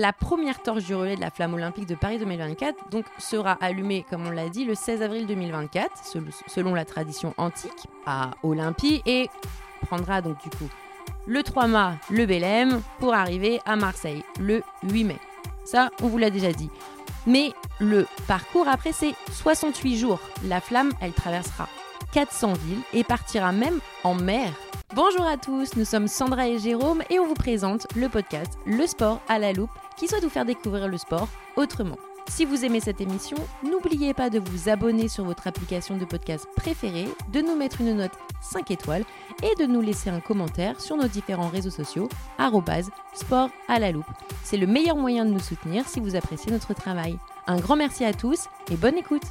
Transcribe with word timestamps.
la 0.00 0.14
première 0.14 0.62
torche 0.62 0.84
du 0.84 0.94
relais 0.94 1.16
de 1.16 1.20
la 1.20 1.30
flamme 1.30 1.52
olympique 1.52 1.84
de 1.84 1.94
Paris 1.94 2.18
2024 2.18 2.88
donc, 2.90 3.04
sera 3.18 3.58
allumée, 3.60 4.06
comme 4.08 4.26
on 4.26 4.30
l'a 4.30 4.48
dit, 4.48 4.64
le 4.64 4.74
16 4.74 5.02
avril 5.02 5.26
2024, 5.26 5.90
selon 6.46 6.74
la 6.74 6.86
tradition 6.86 7.34
antique, 7.36 7.86
à 8.06 8.30
Olympie, 8.42 9.02
et 9.04 9.28
prendra 9.82 10.22
donc 10.22 10.42
du 10.42 10.48
coup 10.48 10.68
le 11.26 11.42
3 11.42 11.66
mai 11.66 11.96
le 12.10 12.24
Bélème 12.24 12.80
pour 12.98 13.12
arriver 13.12 13.60
à 13.66 13.76
Marseille 13.76 14.24
le 14.40 14.62
8 14.84 15.04
mai. 15.04 15.18
Ça, 15.66 15.90
on 16.02 16.08
vous 16.08 16.16
l'a 16.16 16.30
déjà 16.30 16.52
dit. 16.52 16.70
Mais 17.26 17.52
le 17.78 18.06
parcours 18.26 18.68
après, 18.68 18.92
c'est 18.92 19.14
68 19.32 19.98
jours. 19.98 20.20
La 20.46 20.62
flamme, 20.62 20.92
elle 21.02 21.12
traversera 21.12 21.68
400 22.12 22.54
villes 22.54 22.82
et 22.94 23.04
partira 23.04 23.52
même 23.52 23.80
en 24.02 24.14
mer. 24.14 24.50
Bonjour 24.92 25.24
à 25.24 25.36
tous, 25.36 25.76
nous 25.76 25.84
sommes 25.84 26.08
Sandra 26.08 26.48
et 26.48 26.58
Jérôme 26.58 27.04
et 27.10 27.20
on 27.20 27.26
vous 27.28 27.34
présente 27.34 27.86
le 27.94 28.08
podcast 28.08 28.58
Le 28.66 28.88
sport 28.88 29.20
à 29.28 29.38
la 29.38 29.52
loupe 29.52 29.70
qui 29.96 30.08
souhaite 30.08 30.24
vous 30.24 30.30
faire 30.30 30.44
découvrir 30.44 30.88
le 30.88 30.98
sport 30.98 31.28
autrement. 31.54 31.96
Si 32.28 32.44
vous 32.44 32.64
aimez 32.64 32.80
cette 32.80 33.00
émission, 33.00 33.36
n'oubliez 33.62 34.14
pas 34.14 34.30
de 34.30 34.40
vous 34.40 34.68
abonner 34.68 35.06
sur 35.06 35.24
votre 35.24 35.46
application 35.46 35.96
de 35.96 36.04
podcast 36.04 36.48
préférée, 36.56 37.08
de 37.32 37.40
nous 37.40 37.54
mettre 37.54 37.80
une 37.80 37.98
note 37.98 38.10
5 38.42 38.72
étoiles 38.72 39.04
et 39.44 39.54
de 39.62 39.66
nous 39.66 39.80
laisser 39.80 40.10
un 40.10 40.20
commentaire 40.20 40.80
sur 40.80 40.96
nos 40.96 41.06
différents 41.06 41.50
réseaux 41.50 41.70
sociaux 41.70 42.08
sport 43.14 43.50
à 43.68 43.78
la 43.78 43.92
loupe. 43.92 44.10
C'est 44.42 44.56
le 44.56 44.66
meilleur 44.66 44.96
moyen 44.96 45.24
de 45.24 45.30
nous 45.30 45.38
soutenir 45.38 45.86
si 45.86 46.00
vous 46.00 46.16
appréciez 46.16 46.50
notre 46.50 46.74
travail. 46.74 47.16
Un 47.46 47.60
grand 47.60 47.76
merci 47.76 48.04
à 48.04 48.12
tous 48.12 48.46
et 48.72 48.76
bonne 48.76 48.98
écoute 48.98 49.22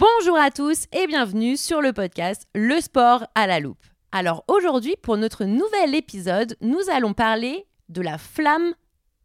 Bonjour 0.00 0.38
à 0.38 0.52
tous 0.52 0.84
et 0.92 1.08
bienvenue 1.08 1.56
sur 1.56 1.82
le 1.82 1.92
podcast 1.92 2.46
Le 2.54 2.80
sport 2.80 3.26
à 3.34 3.48
la 3.48 3.58
loupe. 3.58 3.84
Alors 4.12 4.44
aujourd'hui, 4.46 4.94
pour 5.02 5.16
notre 5.16 5.44
nouvel 5.44 5.92
épisode, 5.96 6.56
nous 6.60 6.78
allons 6.92 7.14
parler 7.14 7.66
de 7.88 8.00
la 8.00 8.16
flamme, 8.16 8.74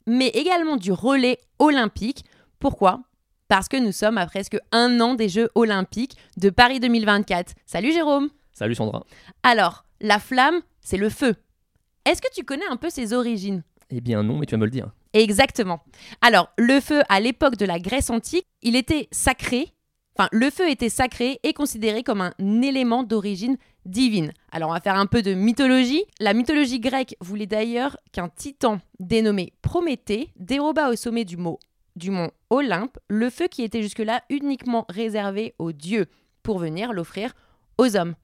mais 0.07 0.29
également 0.29 0.75
du 0.75 0.91
relais 0.91 1.37
olympique. 1.59 2.25
Pourquoi? 2.57 3.03
Parce 3.49 3.67
que 3.67 3.77
nous 3.77 3.91
sommes 3.91 4.17
à 4.17 4.25
presque 4.25 4.57
un 4.71 4.99
an 4.99 5.13
des 5.13 5.29
Jeux 5.29 5.51
olympiques 5.53 6.17
de 6.37 6.49
Paris 6.49 6.79
2024. 6.79 7.53
Salut 7.67 7.91
Jérôme 7.91 8.29
Salut 8.51 8.73
Sandra 8.73 9.05
Alors, 9.43 9.85
la 10.01 10.17
flamme, 10.17 10.59
c'est 10.81 10.97
le 10.97 11.09
feu. 11.09 11.35
Est-ce 12.05 12.19
que 12.19 12.33
tu 12.33 12.43
connais 12.43 12.65
un 12.71 12.77
peu 12.77 12.89
ses 12.89 13.13
origines? 13.13 13.61
Eh 13.91 14.01
bien 14.01 14.23
non, 14.23 14.39
mais 14.39 14.47
tu 14.47 14.55
vas 14.55 14.57
me 14.57 14.65
le 14.65 14.71
dire. 14.71 14.89
Exactement. 15.13 15.83
Alors, 16.21 16.49
le 16.57 16.79
feu, 16.79 17.03
à 17.09 17.19
l'époque 17.19 17.57
de 17.57 17.65
la 17.67 17.77
Grèce 17.77 18.09
antique, 18.09 18.47
il 18.63 18.75
était 18.75 19.07
sacré. 19.11 19.71
Enfin, 20.17 20.29
le 20.31 20.49
feu 20.51 20.69
était 20.69 20.89
sacré 20.89 21.39
et 21.43 21.53
considéré 21.53 22.03
comme 22.03 22.21
un 22.21 22.61
élément 22.61 23.03
d'origine 23.03 23.57
divine. 23.85 24.31
Alors 24.51 24.69
on 24.69 24.73
va 24.73 24.79
faire 24.79 24.97
un 24.97 25.07
peu 25.07 25.21
de 25.21 25.33
mythologie. 25.33 26.03
La 26.19 26.33
mythologie 26.33 26.79
grecque 26.79 27.15
voulait 27.19 27.47
d'ailleurs 27.47 27.97
qu'un 28.11 28.29
titan 28.29 28.79
dénommé 28.99 29.53
Prométhée 29.61 30.29
déroba 30.35 30.89
au 30.89 30.95
sommet 30.95 31.25
du, 31.25 31.37
du 31.95 32.11
mont 32.11 32.31
Olympe 32.49 32.97
le 33.07 33.29
feu 33.29 33.47
qui 33.47 33.63
était 33.63 33.81
jusque-là 33.81 34.23
uniquement 34.29 34.85
réservé 34.87 35.55
aux 35.57 35.71
dieux 35.71 36.05
pour 36.43 36.59
venir 36.59 36.93
l'offrir 36.93 37.33
aux 37.77 37.95
hommes. 37.95 38.15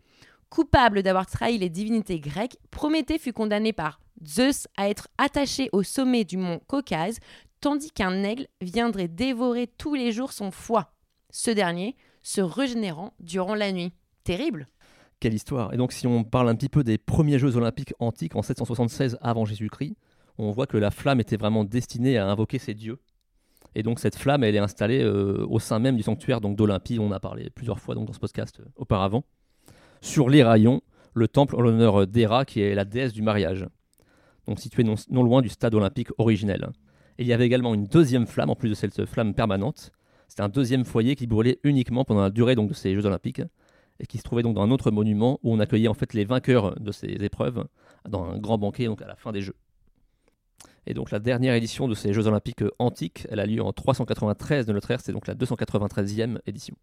Coupable 0.49 1.03
d'avoir 1.03 1.27
trahi 1.27 1.57
les 1.57 1.69
divinités 1.69 2.19
grecques, 2.19 2.57
Prométhée 2.71 3.19
fut 3.19 3.33
condamné 3.33 3.73
par 3.73 3.99
Zeus 4.25 4.67
à 4.77 4.89
être 4.89 5.07
attaché 5.17 5.69
au 5.71 5.83
sommet 5.83 6.23
du 6.23 6.37
mont 6.37 6.59
Caucase, 6.67 7.19
tandis 7.61 7.91
qu'un 7.91 8.23
aigle 8.23 8.47
viendrait 8.61 9.07
dévorer 9.07 9.67
tous 9.67 9.93
les 9.93 10.11
jours 10.11 10.33
son 10.33 10.51
foie, 10.51 10.91
ce 11.29 11.51
dernier 11.51 11.95
se 12.21 12.41
régénérant 12.41 13.13
durant 13.19 13.55
la 13.55 13.71
nuit. 13.71 13.93
Terrible 14.23 14.67
quelle 15.19 15.33
histoire 15.33 15.73
Et 15.73 15.77
donc, 15.77 15.91
si 15.91 16.07
on 16.07 16.23
parle 16.23 16.47
un 16.47 16.55
petit 16.55 16.69
peu 16.69 16.83
des 16.83 16.97
premiers 16.97 17.39
Jeux 17.39 17.57
olympiques 17.57 17.93
antiques 17.99 18.35
en 18.35 18.41
776 18.41 19.17
avant 19.21 19.43
Jésus-Christ, 19.43 19.95
on 20.37 20.51
voit 20.51 20.65
que 20.65 20.77
la 20.77 20.91
flamme 20.91 21.19
était 21.19 21.35
vraiment 21.35 21.65
destinée 21.65 22.17
à 22.17 22.25
invoquer 22.27 22.57
ces 22.57 22.73
dieux. 22.73 22.99
Et 23.75 23.83
donc, 23.83 23.99
cette 23.99 24.15
flamme, 24.15 24.43
elle 24.43 24.55
est 24.55 24.59
installée 24.59 25.03
euh, 25.03 25.45
au 25.49 25.59
sein 25.59 25.79
même 25.79 25.97
du 25.97 26.03
sanctuaire 26.03 26.39
d'Olympie, 26.39 26.99
on 26.99 27.11
a 27.11 27.19
parlé 27.19 27.49
plusieurs 27.49 27.79
fois 27.79 27.95
donc, 27.95 28.07
dans 28.07 28.13
ce 28.13 28.19
podcast 28.19 28.61
euh, 28.61 28.69
auparavant. 28.77 29.25
Sur 30.01 30.29
les 30.29 30.41
rayons, 30.41 30.81
le 31.13 31.27
temple 31.27 31.55
en 31.57 31.61
l'honneur 31.61 32.07
d'Héra, 32.07 32.45
qui 32.45 32.61
est 32.61 32.73
la 32.73 32.85
déesse 32.85 33.11
du 33.11 33.21
mariage, 33.21 33.67
donc 34.47 34.59
situé 34.59 34.83
non, 34.83 34.95
non 35.09 35.23
loin 35.23 35.41
du 35.41 35.49
stade 35.49 35.75
olympique 35.75 36.09
originel. 36.17 36.69
Et 37.17 37.23
il 37.23 37.27
y 37.27 37.33
avait 37.33 37.45
également 37.45 37.73
une 37.73 37.83
deuxième 37.83 38.25
flamme, 38.25 38.49
en 38.49 38.55
plus 38.55 38.69
de 38.69 38.75
cette 38.75 39.05
flamme 39.05 39.33
permanente. 39.33 39.91
C'était 40.29 40.43
un 40.43 40.49
deuxième 40.49 40.85
foyer 40.85 41.15
qui 41.15 41.27
brûlait 41.27 41.59
uniquement 41.63 42.05
pendant 42.05 42.21
la 42.21 42.29
durée 42.29 42.55
donc, 42.55 42.69
de 42.69 42.75
ces 42.75 42.93
Jeux 42.93 43.05
olympiques 43.05 43.41
et 43.99 44.05
qui 44.05 44.19
se 44.19 44.23
trouvait 44.23 44.43
donc 44.43 44.55
dans 44.55 44.61
un 44.61 44.71
autre 44.71 44.91
monument 44.91 45.39
où 45.43 45.53
on 45.53 45.59
accueillait 45.59 45.87
en 45.87 45.93
fait 45.93 46.13
les 46.13 46.23
vainqueurs 46.23 46.79
de 46.79 46.91
ces 46.91 47.07
épreuves 47.07 47.65
dans 48.07 48.23
un 48.23 48.37
grand 48.37 48.57
banquet 48.57 48.85
donc 48.85 49.01
à 49.01 49.07
la 49.07 49.15
fin 49.15 49.31
des 49.31 49.41
Jeux. 49.41 49.55
Et 50.85 50.93
donc 50.93 51.11
la 51.11 51.19
dernière 51.19 51.55
édition 51.55 51.87
de 51.87 51.95
ces 51.95 52.13
Jeux 52.13 52.27
olympiques 52.27 52.63
antiques, 52.77 53.27
elle 53.29 53.39
a 53.39 53.45
lieu 53.45 53.61
en 53.61 53.73
393 53.73 54.67
de 54.67 54.71
notre 54.71 54.91
ère, 54.91 55.01
c'est 55.01 55.11
donc 55.11 55.27
la 55.27 55.33
293e 55.33 56.37
édition. 56.45 56.75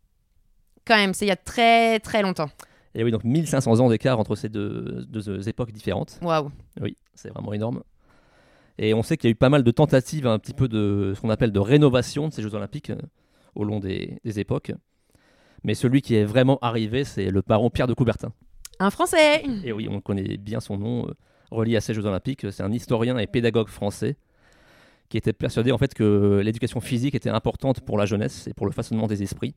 Quand 0.85 0.97
même, 0.97 1.15
c'est 1.15 1.25
il 1.25 1.29
y 1.29 1.33
a 1.33 1.37
très 1.37 2.01
très 2.01 2.23
longtemps. 2.23 2.51
Et 2.97 3.05
oui, 3.05 3.13
donc 3.13 3.25
1500 3.25 3.79
ans 3.79 3.89
d'écart 3.89 4.19
entre 4.19 4.35
ces 4.35 4.49
deux, 4.49 5.07
deux 5.09 5.49
époques 5.49 5.71
différentes. 5.71 6.19
Waouh. 6.21 6.51
Oui, 6.81 6.97
c'est 7.15 7.29
vraiment 7.29 7.53
énorme. 7.53 7.83
Et 8.79 8.93
on 8.93 9.03
sait 9.03 9.17
qu'il 9.17 9.29
y 9.29 9.31
a 9.31 9.33
eu 9.33 9.37
pas 9.37 9.49
mal 9.49 9.63
de 9.63 9.71
tentatives, 9.71 10.27
un 10.27 10.39
petit 10.39 10.53
peu 10.53 10.69
de 10.69 11.13
ce 11.15 11.21
qu'on 11.21 11.31
appelle 11.31 11.53
de 11.53 11.61
rénovation 11.61 12.29
de 12.29 12.33
ces 12.33 12.43
Jeux 12.43 12.55
olympiques 12.55 12.93
au 13.57 13.65
long 13.65 13.81
des, 13.81 14.19
des 14.25 14.41
époques. 14.41 14.73
Mais 15.65 15.75
celui 15.75 16.03
qui 16.03 16.15
est 16.15 16.25
vraiment 16.25 16.59
arrivé, 16.63 17.05
c'est 17.05 17.31
le 17.31 17.43
baron 17.43 17.71
Pierre 17.71 17.89
de 17.89 17.95
Coubertin. 17.95 18.33
Un 18.79 18.91
Français 18.91 19.43
Et 19.65 19.73
oui, 19.73 19.89
on 19.91 20.01
connaît 20.01 20.37
bien 20.37 20.61
son 20.61 20.79
nom, 20.79 21.09
euh, 21.09 21.13
relié 21.51 21.77
à 21.77 21.81
ces 21.81 21.95
Jeux 21.95 22.05
Olympiques. 22.05 22.47
C'est 22.53 22.63
un 22.63 22.73
historien 22.73 23.17
et 23.19 23.27
pédagogue 23.27 23.69
français 23.69 24.17
qui 25.09 25.17
était 25.17 25.33
persuadé 25.33 25.73
en 25.73 25.79
fait 25.79 25.95
que 25.95 26.41
l'éducation 26.45 26.81
physique 26.81 27.15
était 27.15 27.31
importante 27.31 27.81
pour 27.81 27.97
la 27.97 28.07
jeunesse 28.07 28.49
et 28.49 28.55
pour 28.55 28.67
le 28.67 28.73
façonnement 28.73 29.07
des 29.07 29.23
esprits. 29.23 29.55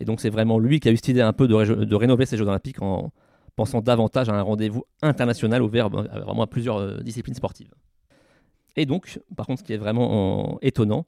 Et 0.00 0.04
donc 0.04 0.20
c'est 0.20 0.30
vraiment 0.30 0.58
lui 0.58 0.80
qui 0.80 0.88
a 0.88 0.92
eu 0.92 0.96
cette 0.96 1.08
idée 1.08 1.20
un 1.20 1.34
peu 1.34 1.46
de, 1.46 1.84
de, 1.84 1.94
rénover 1.94 2.24
ces 2.24 2.38
Jeux 2.38 2.48
Olympiques 2.48 2.80
en 2.80 3.12
pensant 3.56 3.82
davantage 3.82 4.30
à 4.30 4.34
un 4.34 4.42
rendez-vous 4.42 4.84
international 5.02 5.62
ouvert 5.62 5.90
vraiment 5.90 6.42
à 6.42 6.46
plusieurs 6.46 6.78
euh, 6.78 7.00
disciplines 7.00 7.34
sportives. 7.34 7.72
Et 8.76 8.86
donc, 8.86 9.20
par 9.36 9.46
contre, 9.46 9.60
ce 9.60 9.64
qui 9.64 9.74
est 9.74 9.78
vraiment 9.78 10.58
étonnant, 10.62 11.04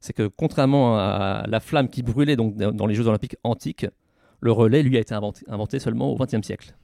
c'est 0.00 0.12
que 0.12 0.26
contrairement 0.26 0.98
à 0.98 1.44
la 1.46 1.60
flamme 1.60 1.88
qui 1.88 2.02
brûlait 2.02 2.36
donc 2.36 2.56
dans 2.56 2.86
les 2.86 2.94
Jeux 2.94 3.06
olympiques 3.06 3.36
antiques, 3.44 3.86
le 4.40 4.52
relais, 4.52 4.82
lui, 4.82 4.96
a 4.96 5.00
été 5.00 5.14
inventé, 5.14 5.78
seulement 5.78 6.10
au 6.12 6.16
XXe 6.16 6.44
siècle. 6.44 6.74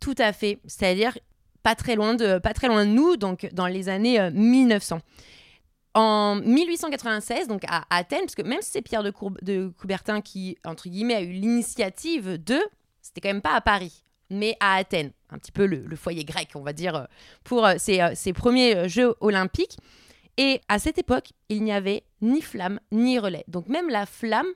Tout 0.00 0.14
à 0.18 0.32
fait, 0.32 0.58
c'est-à-dire 0.66 1.16
pas 1.62 1.74
très 1.74 1.94
loin 1.94 2.14
de, 2.14 2.38
pas 2.38 2.52
très 2.52 2.68
loin 2.68 2.84
de 2.84 2.90
nous, 2.90 3.16
donc 3.16 3.48
dans 3.52 3.66
les 3.66 3.88
années 3.88 4.30
1900. 4.30 4.96
Euh, 4.96 4.98
en 5.96 6.34
1896, 6.36 7.46
donc 7.46 7.62
à 7.68 7.84
Athènes, 7.88 8.22
parce 8.22 8.34
que 8.34 8.42
même 8.42 8.60
si 8.62 8.70
c'est 8.72 8.82
Pierre 8.82 9.04
de, 9.04 9.68
Coubertin 9.68 10.20
qui, 10.20 10.58
entre 10.64 10.88
guillemets, 10.88 11.14
a 11.14 11.22
eu 11.22 11.30
l'initiative 11.30 12.42
de, 12.42 12.58
c'était 13.00 13.20
quand 13.20 13.28
même 13.28 13.42
pas 13.42 13.54
à 13.54 13.60
Paris, 13.60 14.02
mais 14.28 14.56
à 14.58 14.74
Athènes, 14.74 15.12
un 15.30 15.38
petit 15.38 15.52
peu 15.52 15.66
le, 15.66 15.94
foyer 15.94 16.24
grec, 16.24 16.50
on 16.56 16.62
va 16.62 16.72
dire, 16.72 16.96
euh, 16.96 17.04
pour 17.44 17.66
ces 17.78 18.00
euh, 18.00 18.32
premiers 18.34 18.88
Jeux 18.88 19.14
olympiques. 19.20 19.78
Et 20.36 20.60
à 20.68 20.78
cette 20.78 20.98
époque, 20.98 21.32
il 21.48 21.62
n'y 21.62 21.72
avait 21.72 22.04
ni 22.20 22.40
flamme 22.40 22.80
ni 22.90 23.18
relais. 23.18 23.44
Donc 23.48 23.68
même 23.68 23.88
la 23.88 24.06
flamme 24.06 24.46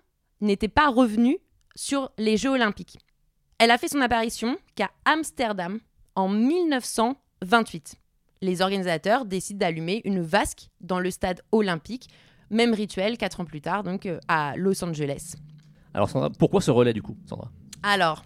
n'était 0.40 0.68
pas 0.68 0.88
revenue 0.88 1.38
sur 1.74 2.10
les 2.18 2.36
Jeux 2.36 2.50
olympiques. 2.50 2.98
Elle 3.58 3.70
a 3.70 3.78
fait 3.78 3.88
son 3.88 4.00
apparition 4.00 4.56
qu'à 4.74 4.90
Amsterdam 5.04 5.80
en 6.14 6.28
1928. 6.28 7.96
Les 8.40 8.62
organisateurs 8.62 9.24
décident 9.24 9.58
d'allumer 9.58 10.00
une 10.04 10.20
vasque 10.20 10.68
dans 10.80 11.00
le 11.00 11.10
stade 11.10 11.42
olympique, 11.50 12.08
même 12.50 12.72
rituel 12.72 13.18
quatre 13.18 13.40
ans 13.40 13.44
plus 13.44 13.60
tard, 13.60 13.82
donc 13.82 14.06
euh, 14.06 14.18
à 14.28 14.54
Los 14.56 14.82
Angeles. 14.84 15.34
Alors 15.92 16.08
Sandra, 16.08 16.30
pourquoi 16.30 16.60
ce 16.60 16.70
relais 16.70 16.92
du 16.92 17.02
coup, 17.02 17.16
Sandra? 17.26 17.50
Alors, 17.82 18.24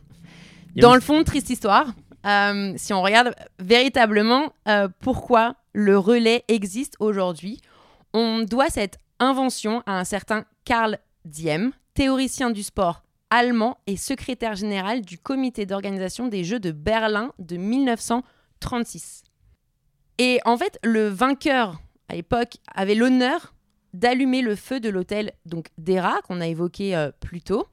dans 0.77 0.95
le 0.95 1.01
fond, 1.01 1.23
triste 1.25 1.51
histoire. 1.51 1.95
Euh, 2.27 2.75
si 2.77 2.93
on 2.93 3.03
regarde 3.03 3.35
véritablement 3.59 4.53
euh, 4.69 4.89
pourquoi 5.01 5.57
le 5.73 5.99
relais 5.99 6.45
existe 6.49 6.97
aujourd'hui, 7.01 7.61
on 8.13 8.41
doit 8.41 8.69
cette 8.69 8.99
invention 9.19 9.83
à 9.87 9.99
un 9.99 10.05
certain 10.05 10.45
Karl 10.65 10.99
Diem, 11.25 11.73
théoricien 11.95 12.51
du 12.51 12.63
sport 12.63 13.03
allemand 13.31 13.79
et 13.87 13.97
secrétaire 13.97 14.57
général 14.57 15.01
du 15.01 15.19
comité 15.19 15.65
d'organisation 15.65 16.29
des 16.29 16.45
Jeux 16.45 16.61
de 16.61 16.71
Berlin 16.71 17.33
de 17.39 17.57
1936. 17.57 19.25
Et 20.19 20.41
en 20.45 20.59
fait, 20.59 20.79
le 20.85 21.09
vainqueur 21.09 21.81
à 22.09 22.15
l'époque 22.15 22.59
avait 22.75 22.95
l'honneur 22.95 23.55
d'allumer 23.95 24.43
le 24.43 24.55
feu 24.55 24.81
de 24.81 24.91
l'hôtel 24.91 25.33
d'Era 25.79 26.21
qu'on 26.23 26.43
a 26.43 26.47
évoqué 26.47 26.95
euh, 26.95 27.11
plus 27.21 27.41
tôt 27.41 27.67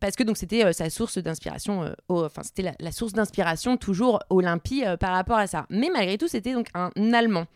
parce 0.00 0.16
que 0.16 0.22
donc 0.22 0.36
c'était 0.36 0.64
euh, 0.64 0.72
sa 0.72 0.90
source 0.90 1.18
d'inspiration, 1.18 1.82
euh, 1.82 1.92
enfin 2.08 2.42
c'était 2.42 2.74
la, 2.78 2.92
source 2.92 3.12
d'inspiration 3.12 3.76
toujours 3.76 4.20
Olympie 4.30 4.84
euh, 4.84 4.96
par 4.96 5.12
rapport 5.12 5.38
à 5.38 5.46
ça. 5.46 5.66
Mais 5.70 5.90
malgré 5.92 6.18
tout, 6.18 6.28
c'était 6.28 6.52
donc 6.52 6.68
un 6.74 6.90
Allemand. 7.12 7.46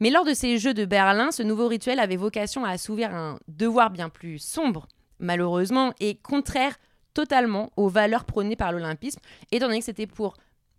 Mais 0.00 0.10
lors 0.10 0.24
de 0.24 0.32
ces 0.32 0.58
Jeux 0.58 0.72
de 0.72 0.84
Berlin, 0.84 1.30
ce 1.30 1.42
nouveau 1.42 1.68
rituel 1.68 1.98
avait 1.98 2.16
vocation 2.16 2.64
à 2.64 2.70
assouvir 2.70 3.14
un 3.14 3.38
devoir 3.48 3.90
bien 3.90 4.08
plus 4.08 4.38
sombre, 4.38 4.88
malheureusement, 5.18 5.92
et 6.00 6.14
contraire 6.16 6.76
totalement 7.12 7.70
aux 7.76 7.88
valeurs 7.88 8.24
prônées 8.24 8.56
par 8.56 8.72
l'olympisme, 8.72 9.20
étant 9.50 9.66
donné 9.66 9.80
que 9.80 9.84
c'était 9.84 10.06
pour 10.06 10.36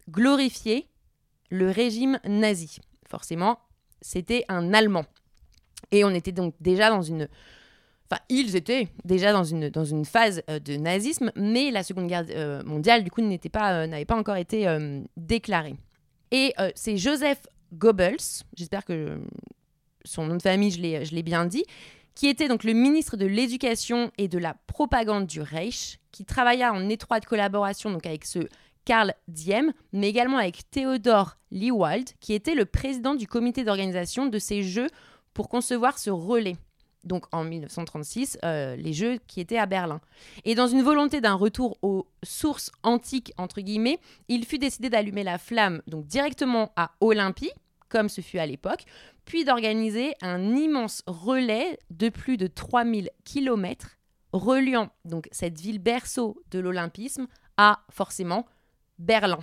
glorifier 0.10 0.88
le 1.50 1.70
régime 1.70 2.20
nazi. 2.26 2.78
Forcément, 3.08 3.60
c'était 4.02 4.46
un 4.48 4.74
Allemand. 4.74 5.06
Et 5.92 6.04
on 6.04 6.10
était 6.12 6.32
donc 6.32 6.56
déjà 6.60 6.90
dans 6.90 7.02
une... 7.02 7.28
Ils 8.30 8.56
étaient 8.56 8.88
déjà 9.06 9.32
dans 9.32 9.44
une, 9.44 10.06
phase 10.06 10.42
euh, 10.50 10.60
de 10.60 10.76
nazisme, 10.76 11.32
mais 11.36 11.72
la 11.72 11.84
Seconde 11.84 12.08
Guerre 12.08 12.26
euh, 12.30 12.64
mondiale, 12.64 13.04
du 13.04 13.12
coup, 13.12 13.22
euh, 13.22 13.88
n'avait 13.88 14.06
pas 14.06 14.16
encore 14.16 14.36
été 14.36 14.68
déclarée. 15.18 15.76
Et 16.32 16.54
c'est 16.76 16.98
Joseph 16.98 17.42
Goebbels, 17.74 18.44
j'espère 18.56 18.86
que 18.86 19.20
son 20.06 20.26
nom 20.26 20.36
de 20.38 20.42
famille, 20.42 20.72
je 20.72 20.82
l'ai, 20.82 21.06
je 21.06 21.14
l'ai 21.14 21.24
bien 21.24 21.46
dit, 21.46 21.66
qui 22.16 22.28
était 22.28 22.48
donc 22.48 22.64
le 22.64 22.74
ministre 22.74 23.18
de 23.18 23.26
l'Éducation 23.26 24.12
et 24.18 24.28
de 24.28 24.38
la 24.38 24.56
Propagande 24.68 25.28
du 25.28 25.42
Reich, 25.42 26.00
qui 26.12 26.24
travailla 26.24 26.74
en 26.74 26.88
étroite 26.90 27.26
collaboration 27.26 27.92
donc 27.92 28.06
avec 28.06 28.26
ce 28.26 28.40
Karl 28.86 29.14
Diem, 29.28 29.74
mais 29.94 30.10
également 30.10 30.38
avec 30.38 30.70
Theodor 30.72 31.38
Liewald, 31.52 32.10
qui 32.20 32.34
était 32.34 32.56
le 32.56 32.66
président 32.66 33.16
du 33.16 33.28
comité 33.28 33.64
d'organisation 33.64 34.26
de 34.26 34.40
ces 34.40 34.64
Jeux 34.64 34.88
pour 35.34 35.50
concevoir 35.50 35.98
ce 35.98 36.10
relais. 36.10 36.56
Donc 37.04 37.26
en 37.32 37.44
1936, 37.44 38.38
euh, 38.44 38.76
les 38.76 38.94
Jeux 38.94 39.18
qui 39.28 39.42
étaient 39.42 39.58
à 39.58 39.66
Berlin. 39.66 40.02
Et 40.46 40.56
dans 40.56 40.68
une 40.68 40.84
volonté 40.84 41.22
d'un 41.22 41.34
retour 41.34 41.78
aux 41.82 42.08
sources 42.24 42.72
antiques, 42.84 43.34
entre 43.38 43.62
guillemets, 43.62 44.00
il 44.28 44.46
fut 44.46 44.60
décidé 44.60 44.90
d'allumer 44.90 45.24
la 45.24 45.38
flamme 45.38 45.82
donc 45.88 46.06
directement 46.06 46.72
à 46.76 46.92
Olympie, 47.02 47.52
comme 47.90 48.08
ce 48.08 48.22
fut 48.22 48.40
à 48.40 48.46
l'époque, 48.46 48.86
puis 49.26 49.46
d'organiser 49.46 50.14
un 50.22 50.56
immense 50.56 51.04
relais 51.08 51.80
de 51.90 52.10
plus 52.10 52.38
de 52.38 52.48
3000 52.48 53.10
km 53.26 53.98
reliant 54.34 54.90
donc 55.06 55.28
cette 55.32 55.60
ville 55.60 55.80
berceau 55.80 56.42
de 56.52 56.60
l'olympisme 56.60 57.28
à 57.58 57.82
forcément 57.90 58.46
Berlin. 58.98 59.40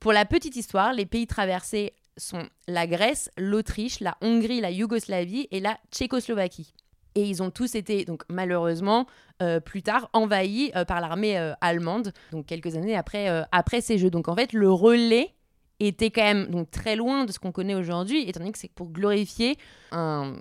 Pour 0.00 0.12
la 0.12 0.24
petite 0.24 0.56
histoire, 0.56 0.92
les 0.92 1.06
pays 1.06 1.26
traversés 1.26 1.94
sont 2.16 2.46
la 2.68 2.86
Grèce, 2.86 3.30
l'Autriche, 3.36 4.00
la 4.00 4.16
Hongrie, 4.20 4.60
la 4.60 4.70
Yougoslavie 4.70 5.48
et 5.50 5.60
la 5.60 5.78
Tchécoslovaquie. 5.90 6.74
Et 7.14 7.22
ils 7.22 7.42
ont 7.42 7.50
tous 7.50 7.74
été, 7.76 8.04
donc 8.04 8.22
malheureusement, 8.28 9.06
euh, 9.42 9.60
plus 9.60 9.82
tard 9.82 10.10
envahis 10.12 10.72
euh, 10.74 10.84
par 10.84 11.00
l'armée 11.00 11.38
euh, 11.38 11.52
allemande, 11.60 12.12
donc 12.32 12.46
quelques 12.46 12.74
années 12.76 12.96
après, 12.96 13.28
après 13.52 13.80
ces 13.80 13.98
jeux. 13.98 14.10
Donc 14.10 14.28
en 14.28 14.34
fait, 14.34 14.52
le 14.52 14.70
relais 14.70 15.32
était 15.80 16.10
quand 16.10 16.22
même 16.22 16.46
donc, 16.46 16.70
très 16.70 16.96
loin 16.96 17.24
de 17.24 17.32
ce 17.32 17.38
qu'on 17.38 17.52
connaît 17.52 17.74
aujourd'hui, 17.74 18.28
étant 18.28 18.40
donné 18.40 18.52
que 18.52 18.58
c'est 18.58 18.72
pour 18.72 18.90
glorifier 18.90 19.56
un 19.92 20.34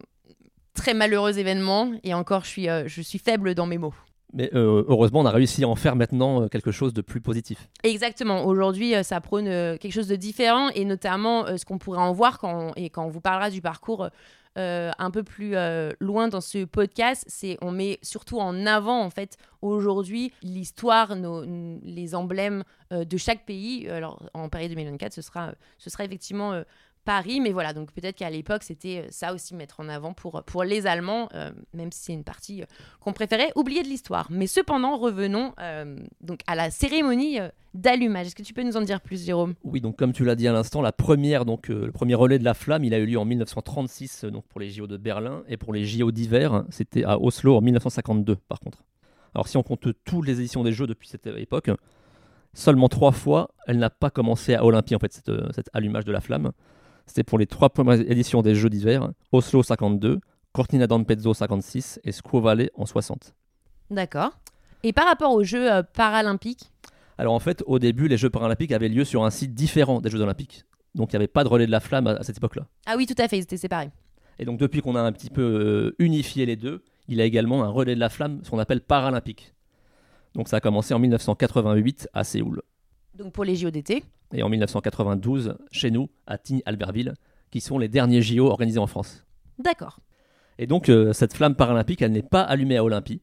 très 0.74 0.94
malheureux 0.94 1.38
événement. 1.38 1.92
Et 2.04 2.14
encore, 2.14 2.44
je 2.44 2.50
suis, 2.50 2.68
je 2.86 3.02
suis 3.02 3.20
faible 3.20 3.54
dans 3.54 3.68
mes 3.68 3.78
mots. 3.78 3.94
Mais 4.34 4.50
euh, 4.56 4.84
heureusement, 4.88 5.20
on 5.20 5.26
a 5.26 5.32
réussi 5.32 5.64
à 5.64 5.68
en 5.68 5.76
faire 5.76 5.96
maintenant 5.96 6.44
euh, 6.44 6.48
quelque 6.48 6.72
chose 6.72 6.94
de 6.94 7.02
plus 7.02 7.22
positif. 7.22 7.70
Exactement. 7.84 8.46
Aujourd'hui, 8.46 8.96
euh, 8.96 9.04
ça 9.04 9.22
prône 9.22 9.46
quelque 9.46 9.92
chose 9.92 10.08
de 10.08 10.16
différent 10.16 10.70
et 10.70 10.86
notamment 10.86 11.46
ce 11.58 11.66
qu'on 11.66 11.78
pourrait 11.78 12.00
en 12.00 12.14
voir 12.14 12.40
quand 12.40 12.70
on, 12.70 12.74
et 12.76 12.90
quand 12.90 13.06
on 13.06 13.10
vous 13.10 13.22
parlera 13.22 13.50
du 13.50 13.62
parcours 13.62 14.10
un 14.56 15.12
peu 15.12 15.24
plus 15.24 15.56
loin 16.00 16.28
dans 16.28 16.42
ce 16.42 16.64
podcast, 16.66 17.26
c'est 17.28 17.58
on 17.62 17.72
met 17.72 17.98
surtout 18.04 18.38
en 18.40 18.68
avant 18.68 19.02
en 19.02 19.10
fait 19.10 19.38
aujourd'hui 19.64 20.32
l'histoire, 20.44 21.16
les 21.16 22.14
emblèmes 22.14 22.64
de 22.92 23.18
chaque 23.18 23.46
pays. 23.46 23.90
Alors 23.90 24.22
en 24.36 24.50
Paris 24.50 24.70
2024, 24.70 25.14
ce 25.14 25.24
sera, 25.24 25.54
ce 25.80 25.90
sera 25.90 26.06
effectivement 26.06 26.64
Paris, 27.06 27.40
mais 27.42 27.52
voilà, 27.52 27.74
donc 27.74 27.92
peut-être 27.92 28.16
qu'à 28.16 28.30
l'époque, 28.30 28.64
c'était 28.64 29.04
euh, 29.06 29.08
ça 29.10 29.34
aussi 29.34 29.56
mettre 29.56 29.80
en 29.80 29.90
avant 29.90 30.14
pour, 30.14 30.44
pour 30.44 30.64
les 30.64 30.88
Allemands, 30.88 31.30
euh, 31.34 31.52
même 31.74 31.92
si 31.92 32.04
c'est 32.04 32.14
une 32.14 32.24
partie 32.24 32.62
euh, 32.62 32.66
qu'on 33.02 33.14
préférait 33.14 33.52
oublier 33.56 33.84
de 33.84 33.88
l'histoire. 33.88 34.28
Mais 34.30 34.48
cependant, 34.48 34.98
revenons 34.98 35.54
euh, 35.60 35.98
donc 36.22 36.40
à 36.48 36.56
la 36.56 36.72
cérémonie 36.72 37.40
euh, 37.40 37.50
d'allumage. 37.74 38.28
Est-ce 38.28 38.36
que 38.36 38.44
tu 38.44 38.54
peux 38.54 38.64
nous 38.64 38.78
en 38.78 38.82
dire 38.82 39.02
plus, 39.02 39.26
Jérôme? 39.26 39.56
Oui, 39.64 39.82
donc 39.82 39.98
comme 39.98 40.14
tu 40.14 40.24
l'as 40.24 40.36
dit 40.36 40.48
à 40.48 40.54
l'instant, 40.54 40.82
la 40.82 40.92
première, 40.92 41.46
donc 41.46 41.70
euh, 41.70 41.86
le 41.88 41.92
premier 41.92 42.16
relais 42.16 42.40
de 42.40 42.44
la 42.44 42.54
flamme, 42.54 42.84
il 42.84 42.94
a 42.94 43.00
eu 43.00 43.06
lieu 43.06 43.18
en 43.18 43.26
1936, 43.26 44.26
euh, 44.26 44.32
donc 44.32 44.46
pour 44.48 44.60
les 44.60 44.70
JO 44.70 44.88
de 44.88 44.98
Berlin, 44.98 45.44
et 45.48 45.58
pour 45.58 45.74
les 45.74 45.86
JO 45.86 46.12
d'hiver, 46.12 46.64
c'était 46.70 47.04
à 47.04 47.20
Oslo 47.20 47.58
en 47.58 47.62
1952, 47.62 48.36
par 48.36 48.60
contre. 48.60 48.84
Alors 49.36 49.48
si 49.48 49.58
on 49.58 49.64
compte 49.64 49.88
toutes 50.06 50.28
les 50.28 50.40
éditions 50.40 50.64
des 50.64 50.72
Jeux 50.72 50.88
depuis 50.88 51.08
cette 51.08 51.28
euh, 51.28 51.38
époque, 51.38 51.72
seulement 52.54 52.90
trois 52.90 53.12
fois, 53.12 53.50
elle 53.68 53.80
n'a 53.80 53.90
pas 53.90 54.10
commencé 54.12 54.54
à 54.54 54.64
Olympie 54.64 54.96
en 54.96 55.00
fait, 55.00 55.22
euh, 55.30 55.50
cet 55.54 55.70
allumage 55.74 56.06
de 56.06 56.12
la 56.12 56.22
flamme. 56.22 56.52
C'était 57.06 57.24
pour 57.24 57.38
les 57.38 57.46
trois 57.48 57.70
premières 57.70 58.00
éditions 58.10 58.42
des 58.42 58.56
Jeux 58.56 58.70
d'hiver, 58.70 59.10
Oslo 59.32 59.62
52, 59.64 60.20
Cortina 60.54 60.88
d'Ampezzo 60.88 61.34
56 61.34 62.00
et 62.04 62.12
Squaw 62.12 62.42
Valley 62.42 62.72
en 62.76 62.86
60. 62.86 63.34
D'accord. 63.90 64.32
Et 64.84 64.94
par 64.94 65.06
rapport 65.06 65.34
aux 65.34 65.44
Jeux 65.44 65.72
euh, 65.72 65.84
paralympiques, 65.84 66.72
Alors 67.18 67.34
en 67.34 67.40
fait, 67.40 67.64
au 67.68 67.80
début, 67.80 68.08
les 68.08 68.18
Jeux 68.18 68.30
paralympiques 68.30 68.72
avaient 68.72 68.90
lieu 68.90 69.04
sur 69.06 69.24
un 69.24 69.30
site 69.30 69.54
différent 69.54 70.02
des 70.02 70.10
Jeux 70.10 70.22
olympiques. 70.22 70.64
Donc 70.96 71.12
il 71.12 71.16
n'y 71.16 71.18
avait 71.18 71.28
pas 71.28 71.44
de 71.44 71.50
relais 71.50 71.66
de 71.66 71.72
la 71.72 71.80
flamme 71.80 72.08
à- 72.08 72.12
à 72.12 72.24
cette 72.24 72.38
époque-là. 72.38 72.68
ah 72.86 72.96
oui, 72.98 73.06
tout 73.06 73.16
à 73.18 73.28
fait, 73.28 73.38
ils 73.38 73.44
étaient 73.44 73.58
séparés. 73.58 73.92
Et 74.40 74.46
donc 74.46 74.60
depuis 74.60 74.82
qu'on 74.82 74.96
a 74.96 75.02
un 75.02 75.12
petit 75.12 75.30
peu 75.30 75.42
euh, 75.42 75.96
unifié 76.00 76.46
les 76.46 76.56
deux, 76.56 76.84
il 77.08 77.20
a 77.22 77.26
également 77.26 77.64
un 77.64 77.68
relais 77.70 77.96
de 77.96 78.00
la 78.00 78.10
flamme, 78.10 78.40
ce 78.44 78.50
qu'on 78.50 78.60
appelle 78.60 78.82
paralympique. 78.82 79.54
Donc 80.36 80.48
ça 80.48 80.58
a 80.58 80.60
commencé 80.60 80.94
en 80.94 81.00
1988 81.00 82.10
à 82.14 82.24
Séoul. 82.24 82.62
Donc 83.16 83.34
pour 83.34 83.44
les 83.44 83.56
JO 83.56 83.70
d'été. 83.72 84.04
Et 84.34 84.42
en 84.44 84.50
1992, 84.50 85.56
chez 85.72 85.92
nous, 85.92 86.10
à 86.26 86.38
Tignes-Albertville, 86.38 87.14
qui 87.52 87.62
sont 87.62 87.78
les 87.78 87.88
derniers 87.88 88.22
JO 88.22 88.48
organisés 88.48 88.80
en 88.80 88.88
France. 88.88 89.26
D'accord. 89.60 90.00
Et 90.58 90.66
donc 90.68 90.90
euh, 90.90 91.14
cette 91.14 91.34
flamme 91.34 91.56
paralympique, 91.56 92.02
elle 92.02 92.12
n'est 92.12 92.22
pas 92.24 92.42
allumée 92.42 92.78
à 92.78 92.84
Olympie, 92.84 93.22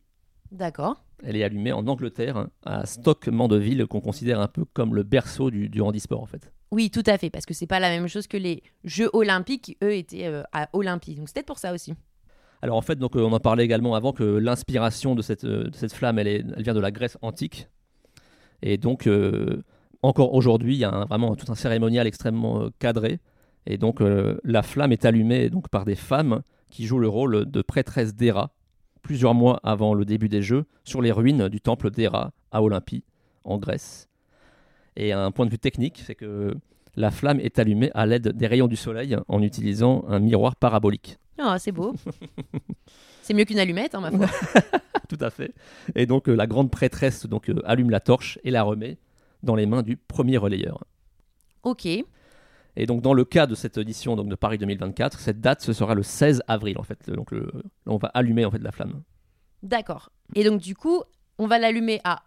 D'accord. 0.53 1.05
elle 1.25 1.37
est 1.37 1.45
allumée 1.45 1.73
en 1.73 1.87
Angleterre, 1.87 2.37
hein, 2.37 2.51
à 2.65 2.87
Stoke-Mandeville, 2.87 3.87
qu'on 3.87 4.01
considère 4.01 4.41
un 4.41 4.49
peu 4.49 4.65
comme 4.65 4.95
le 4.95 5.03
berceau 5.03 5.51
du, 5.51 5.69
du 5.69 5.81
handisport 5.81 6.21
en 6.23 6.27
fait. 6.27 6.53
Oui, 6.73 6.91
tout 6.91 7.03
à 7.07 7.19
fait, 7.19 7.31
parce 7.31 7.47
que 7.47 7.55
c'est 7.55 7.67
pas 7.67 7.81
la 7.81 7.89
même 7.89 8.07
chose 8.09 8.27
que 8.29 8.37
les 8.37 8.63
Jeux 8.85 9.11
olympiques 9.13 9.63
qui, 9.63 9.77
eux, 9.83 9.93
étaient 9.95 10.27
euh, 10.27 10.43
à 10.53 10.69
Olympie. 10.73 11.15
Donc 11.17 11.29
c'est 11.29 11.35
peut-être 11.35 11.47
pour 11.47 11.59
ça 11.59 11.73
aussi. 11.73 11.95
Alors 12.63 12.77
en 12.77 12.83
fait, 12.83 12.97
donc, 12.97 13.17
euh, 13.17 13.21
on 13.23 13.33
en 13.33 13.41
parlait 13.41 13.65
également 13.65 13.95
avant 13.97 14.13
que 14.13 14.23
l'inspiration 14.23 15.15
de 15.17 15.23
cette, 15.23 15.45
euh, 15.45 15.65
de 15.71 15.75
cette 15.75 15.93
flamme, 15.93 16.19
elle, 16.21 16.29
est- 16.29 16.45
elle 16.57 16.63
vient 16.63 16.75
de 16.75 16.81
la 16.81 16.91
Grèce 16.93 17.17
antique. 17.23 17.69
Et 18.63 18.77
donc, 18.77 19.09
encore 20.03 20.35
aujourd'hui, 20.35 20.75
il 20.75 20.79
y 20.79 20.85
a 20.85 20.91
un- 20.93 21.05
vraiment 21.05 21.37
tout 21.37 21.51
un 21.51 21.55
cérémonial 21.55 22.07
extrêmement 22.07 22.63
euh, 22.63 22.69
cadré. 22.79 23.21
Et 23.67 23.77
donc, 23.79 24.01
euh, 24.01 24.39
la 24.45 24.63
flamme 24.63 24.93
est 24.93 25.05
allumée 25.05 25.51
donc, 25.51 25.69
par 25.69 25.85
des 25.85 25.95
femmes 25.97 26.41
qui 26.71 26.87
jouent 26.87 26.99
le 26.99 27.09
rôle 27.09 27.51
de 27.51 27.63
prêtresses 27.63 28.15
d'Héra, 28.15 28.51
plusieurs 29.03 29.35
mois 29.35 29.61
avant 29.63 29.93
le 29.95 30.05
début 30.05 30.29
des 30.29 30.41
Jeux, 30.43 30.65
sur 30.85 31.03
les 31.03 31.13
ruines 31.13 31.49
du 31.49 31.61
temple 31.61 31.91
d'Héra 31.91 32.33
à 32.53 32.63
Olympie, 32.63 33.05
en 33.45 33.59
Grèce. 33.59 34.09
Et 34.97 35.13
un 35.13 35.31
point 35.31 35.47
de 35.47 35.51
vue 35.51 35.59
technique, 35.59 36.03
c'est 36.07 36.15
que 36.15 36.55
la 36.97 37.11
flamme 37.11 37.41
est 37.41 37.59
allumée 37.59 37.91
à 37.95 38.07
l'aide 38.07 38.29
des 38.29 38.47
rayons 38.47 38.67
du 38.67 38.77
soleil 38.77 39.17
en 39.29 39.43
utilisant 39.43 40.05
un 40.09 40.19
miroir 40.19 40.57
parabolique. 40.57 41.19
Ah, 41.39 41.59
c'est 41.59 41.73
beau. 41.73 41.95
c'est 43.23 43.35
mieux 43.35 43.45
qu'une 43.45 43.59
allumette, 43.59 43.95
hein, 43.95 44.01
ma 44.01 44.11
foi. 44.11 44.27
Tout 45.09 45.19
à 45.21 45.31
fait. 45.31 45.53
Et 45.95 46.07
donc 46.07 46.29
euh, 46.29 46.35
la 46.35 46.47
grande 46.47 46.71
prêtresse 46.71 47.27
donc 47.27 47.49
euh, 47.51 47.61
allume 47.65 47.91
la 47.91 48.01
torche 48.01 48.39
et 48.45 48.51
la 48.51 48.63
remet 48.63 48.99
dans 49.43 49.55
les 49.55 49.67
mains 49.67 49.83
du 49.83 49.97
premier 49.97 50.37
relayeur. 50.37 50.85
Ok. 51.63 51.87
Et 52.77 52.87
donc 52.87 53.03
dans 53.03 53.15
le 53.15 53.25
cas 53.25 53.47
de 53.47 53.55
cette 53.55 53.77
édition 53.79 54.17
donc 54.17 54.29
de 54.29 54.35
Paris 54.37 54.59
2024, 54.59 55.19
cette 55.19 55.41
date 55.41 55.61
ce 55.61 55.73
sera 55.73 55.95
le 55.95 56.03
16 56.03 56.43
avril 56.49 56.79
en 56.79 56.83
fait. 56.83 57.11
Donc 57.11 57.31
le- 57.33 57.51
on 57.87 57.97
va 57.97 58.09
allumer 58.15 58.45
en 58.45 58.51
fait 58.51 58.63
la 58.63 58.73
flamme 58.73 59.03
D'accord. 59.63 60.11
Et 60.35 60.43
donc, 60.45 60.61
du 60.63 60.75
coup, 60.75 61.03
on 61.37 61.47
va 61.47 61.59
l'allumer 61.59 62.01
à 62.05 62.23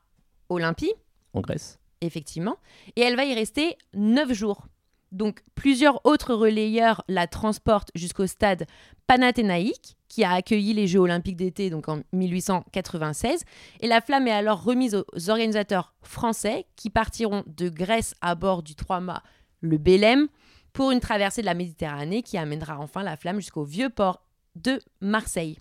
Olympie, 0.50 0.94
en 1.34 1.42
Grèce. 1.42 1.80
effectivement, 2.02 2.58
et 2.96 3.02
elle 3.02 3.16
va 3.16 3.26
y 3.26 3.34
rester 3.34 3.76
9 3.96 4.34
jours. 4.34 4.68
Donc, 5.14 5.44
plusieurs 5.54 6.04
autres 6.06 6.34
relayeurs 6.34 7.04
la 7.08 7.28
transportent 7.28 7.92
jusqu'au 7.94 8.26
stade 8.26 8.66
Panathénaïque, 9.06 9.96
qui 10.10 10.24
a 10.24 10.32
accueilli 10.32 10.74
les 10.74 10.88
Jeux 10.88 11.00
olympiques 11.00 11.38
d'été 11.38 11.72
en 11.74 12.00
1896. 12.12 13.44
Et 13.82 13.88
la 13.88 14.02
flamme 14.02 14.28
est 14.28 14.32
alors 14.32 14.64
remise 14.64 14.96
aux 14.96 15.30
organisateurs 15.30 15.94
français 16.02 16.66
qui 16.76 16.90
partiront 16.90 17.44
de 17.46 17.70
Grèce 17.70 18.16
à 18.22 18.34
bord 18.34 18.64
du 18.64 18.76
trois-mâts 18.76 19.22
le 19.62 19.78
Bélem 19.78 20.28
pour 20.74 20.90
une 20.90 21.00
traversée 21.00 21.42
de 21.42 21.46
la 21.46 21.54
Méditerranée 21.54 22.24
qui 22.24 22.38
amènera 22.38 22.80
enfin 22.80 23.04
la 23.04 23.16
flamme 23.16 23.40
jusqu'au 23.40 23.64
vieux 23.64 23.90
port 23.90 24.24
de 24.56 24.80
Marseille. 25.00 25.60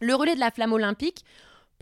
Le 0.00 0.14
relais 0.14 0.34
de 0.34 0.40
la 0.40 0.50
flamme 0.50 0.72
olympique 0.72 1.24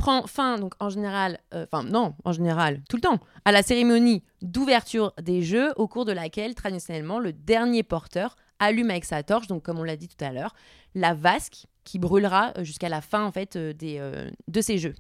prend 0.00 0.26
fin 0.26 0.59
donc 0.59 0.75
en 0.80 0.88
général, 0.88 1.38
euh, 1.54 1.66
enfin 1.71 1.85
non, 1.85 2.14
en 2.25 2.33
général, 2.33 2.80
tout 2.88 2.97
le 2.97 3.02
temps, 3.02 3.21
à 3.45 3.52
la 3.52 3.62
cérémonie 3.62 4.23
d'ouverture 4.42 5.12
des 5.23 5.42
Jeux 5.42 5.73
au 5.76 5.87
cours 5.88 6.07
de 6.07 6.12
laquelle 6.12 6.54
traditionnellement 6.54 7.19
le 7.19 7.33
dernier 7.33 7.83
porteur 7.83 8.37
allume 8.59 8.90
avec 8.90 9.04
sa 9.04 9.23
torche, 9.23 9.47
donc 9.47 9.62
comme 9.62 9.78
on 9.78 9.85
l'a 9.85 9.97
dit 9.97 10.09
tout 10.09 10.25
à 10.25 10.33
l'heure, 10.33 10.54
la 10.95 11.14
vasque 11.14 11.66
qui 11.85 11.99
brûlera 11.99 12.52
euh, 12.57 12.64
jusqu'à 12.64 12.88
la 12.88 13.00
fin 13.00 13.25
en 13.25 13.33
fait 13.33 13.57
euh, 13.57 13.73
des, 13.73 13.97
euh, 13.99 14.30
de 14.49 14.61
ces 14.61 14.78
Jeux. 14.78 14.95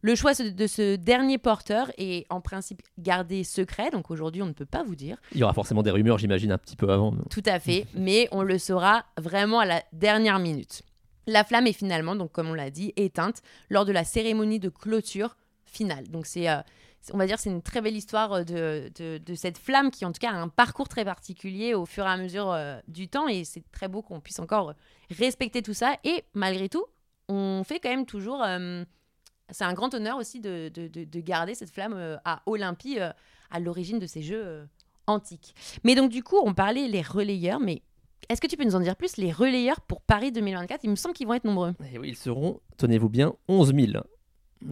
Le 0.00 0.14
choix 0.14 0.32
de 0.32 0.66
ce 0.68 0.94
dernier 0.94 1.38
porteur 1.38 1.90
est 1.98 2.24
en 2.30 2.40
principe 2.40 2.82
gardé 2.98 3.42
secret, 3.42 3.90
donc 3.90 4.12
aujourd'hui 4.12 4.42
on 4.42 4.46
ne 4.46 4.52
peut 4.52 4.64
pas 4.64 4.84
vous 4.84 4.94
dire. 4.94 5.16
Il 5.32 5.38
y 5.38 5.42
aura 5.42 5.54
forcément 5.54 5.82
des 5.82 5.90
rumeurs, 5.90 6.18
j'imagine, 6.18 6.52
un 6.52 6.58
petit 6.58 6.76
peu 6.76 6.88
avant. 6.90 7.12
Tout 7.30 7.42
à 7.46 7.58
fait, 7.58 7.84
mais 7.94 8.28
on 8.30 8.42
le 8.42 8.58
saura 8.58 9.04
vraiment 9.16 9.58
à 9.58 9.66
la 9.66 9.82
dernière 9.92 10.38
minute. 10.38 10.82
La 11.28 11.44
flamme 11.44 11.66
est 11.66 11.74
finalement, 11.74 12.16
donc 12.16 12.32
comme 12.32 12.48
on 12.48 12.54
l'a 12.54 12.70
dit, 12.70 12.94
éteinte 12.96 13.42
lors 13.68 13.84
de 13.84 13.92
la 13.92 14.02
cérémonie 14.02 14.58
de 14.58 14.70
clôture 14.70 15.36
finale. 15.66 16.08
Donc 16.08 16.24
c'est 16.24 16.48
euh, 16.48 16.56
on 17.12 17.18
va 17.18 17.26
dire 17.26 17.38
c'est 17.38 17.50
une 17.50 17.60
très 17.60 17.82
belle 17.82 17.96
histoire 17.96 18.46
de, 18.46 18.90
de, 18.96 19.34
cette 19.34 19.58
flamme 19.58 19.90
qui 19.90 20.06
en 20.06 20.12
tout 20.12 20.20
cas 20.20 20.30
a 20.30 20.36
un 20.36 20.48
parcours 20.48 20.88
très 20.88 21.04
particulier 21.04 21.74
au 21.74 21.84
fur 21.84 22.04
et 22.06 22.08
à 22.08 22.16
mesure 22.16 22.56
du 22.88 23.08
temps 23.08 23.28
et 23.28 23.44
c'est 23.44 23.62
très 23.72 23.88
beau 23.88 24.00
qu'on 24.00 24.20
puisse 24.20 24.38
encore 24.38 24.72
respecter 25.10 25.62
tout 25.62 25.74
ça 25.74 25.96
et 26.02 26.24
malgré 26.32 26.68
tout 26.68 26.84
on 27.28 27.62
fait 27.62 27.78
quand 27.78 27.90
même 27.90 28.06
toujours 28.06 28.44
c'est 29.50 29.64
un 29.64 29.74
grand 29.74 29.94
honneur 29.94 30.16
aussi 30.16 30.40
de, 30.40 30.68
de, 30.68 31.20
garder 31.20 31.54
cette 31.54 31.70
flamme 31.70 32.18
à 32.24 32.42
Olympie 32.46 32.98
à 32.98 33.60
l'origine 33.60 33.98
de 33.98 34.06
ces 34.06 34.22
jeux 34.22 34.66
antiques. 35.06 35.54
Mais 35.84 35.94
donc 35.94 36.10
du 36.10 36.22
coup 36.22 36.38
on 36.42 36.52
parlait 36.52 36.88
les 36.88 37.02
relayeurs 37.02 37.60
mais 37.60 37.82
est-ce 38.28 38.40
que 38.40 38.46
tu 38.46 38.56
peux 38.56 38.64
nous 38.64 38.74
en 38.74 38.80
dire 38.80 38.96
plus 38.96 39.16
Les 39.16 39.32
relayeurs 39.32 39.80
pour 39.80 40.00
Paris 40.02 40.32
2024, 40.32 40.80
il 40.84 40.90
me 40.90 40.96
semble 40.96 41.14
qu'ils 41.14 41.26
vont 41.26 41.34
être 41.34 41.44
nombreux. 41.44 41.70
Et 41.82 41.92
eh 41.94 41.98
oui, 41.98 42.08
ils 42.10 42.16
seront, 42.16 42.60
tenez-vous 42.76 43.08
bien, 43.08 43.34
11 43.48 43.74
000. 43.74 44.04